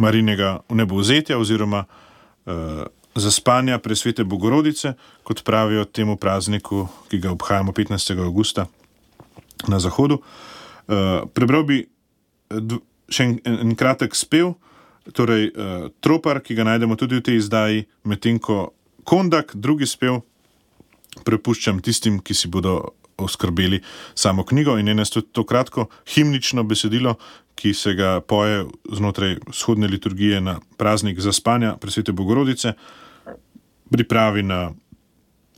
[0.00, 2.84] Marinega vnebovzetja oziroma uh,
[3.14, 8.18] zaspanja presvete Bogorodice, kot pravijo temu prazniku, ki ga obhajamo 15.
[8.24, 8.66] augusta
[9.68, 10.20] na zahodu.
[10.88, 11.84] Uh, prebral bi
[13.08, 14.54] še en, en kratek spev,
[15.12, 20.22] torej uh, tropar, ki ga najdemo tudi v tej izdaji, medtem ko kondak, drugi spev,
[21.24, 23.78] prepuščam tistim, ki si bodo oskrbeli
[24.14, 27.14] samo knjigo in eno to kratko himnično besedilo,
[27.54, 32.72] ki se ga poje znotraj vzhodne liturgije na praznik zaspanja presvete Bogorodice,
[33.90, 34.72] pripravi na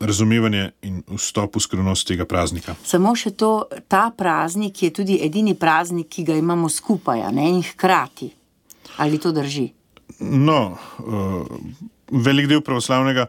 [0.00, 2.74] razumevanje in vstop v skrivnost tega praznika.
[2.84, 7.62] Samo še to, ta praznik je tudi edini praznik, ki ga imamo skupaj, ne in
[7.64, 8.30] hkrati.
[9.00, 9.70] Ali to drži?
[10.20, 11.48] No, uh,
[12.12, 13.26] velik del pravoslavnega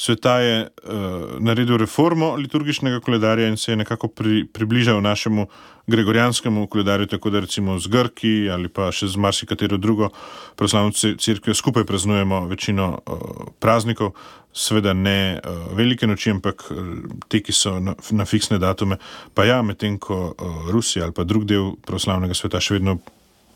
[0.00, 0.92] sveta je uh,
[1.38, 5.46] naredil reformo liturgičnega koledarja in se je nekako pri, približal našemu
[5.86, 10.08] gregorijanskemu koledarju, tako da recimo z Grki ali pa še z marsikatero drugo
[10.56, 13.18] pravoslavno crkvijo skupaj praznujemo večino uh,
[13.60, 14.14] praznikov,
[14.52, 16.86] seveda ne uh, velike noči, ampak uh,
[17.28, 18.96] te, ki so na, na fiksne datume,
[19.34, 22.96] pa ja, medtem ko uh, Rusija ali pa drug del pravoslavnega sveta še vedno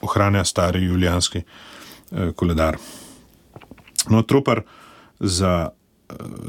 [0.05, 2.77] ohranja stari julijanski uh, koledar.
[4.13, 4.61] No, tropar
[5.21, 5.71] za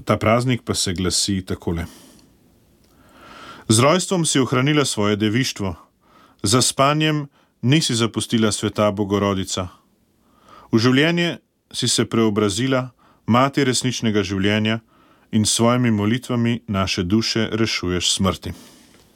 [0.05, 1.85] ta praznik pa se glasi takole.
[3.67, 5.75] Z rojstvom si ohranila svoje devištvo,
[6.43, 7.27] za spanjem
[7.61, 9.67] nisi zapustila sveta Bogorodica.
[10.71, 11.37] V življenje
[11.73, 12.89] si se preobrazila,
[13.25, 14.79] mati resničnega življenja
[15.31, 18.53] in s svojimi molitvami naše duše rešuješ smrti.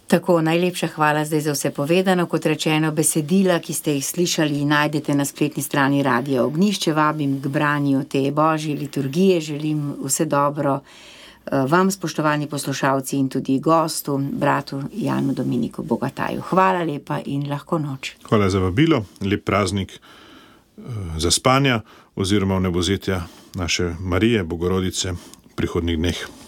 [0.09, 2.25] Tako, najlepša hvala zdaj za vse povedano.
[2.25, 6.93] Kot rečeno, besedila, ki ste jih slišali, najdete na spletni strani Radio Ognišče.
[6.93, 9.41] Vabim k branju te božje liturgije.
[9.41, 16.41] Želim vse dobro eh, vam, spoštovani poslušalci, in tudi gostu, bratu Janu Dominiku Bogataju.
[16.41, 18.15] Hvala lepa in lahko noč.
[18.29, 20.81] Hvala za vabilo, lep praznik eh,
[21.17, 21.81] za spanja
[22.15, 23.21] oziroma nebozetja
[23.53, 25.13] naše Marije, Bogorodice
[25.55, 26.38] prihodnih dneh.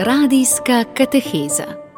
[0.00, 1.89] Radijska kateheza.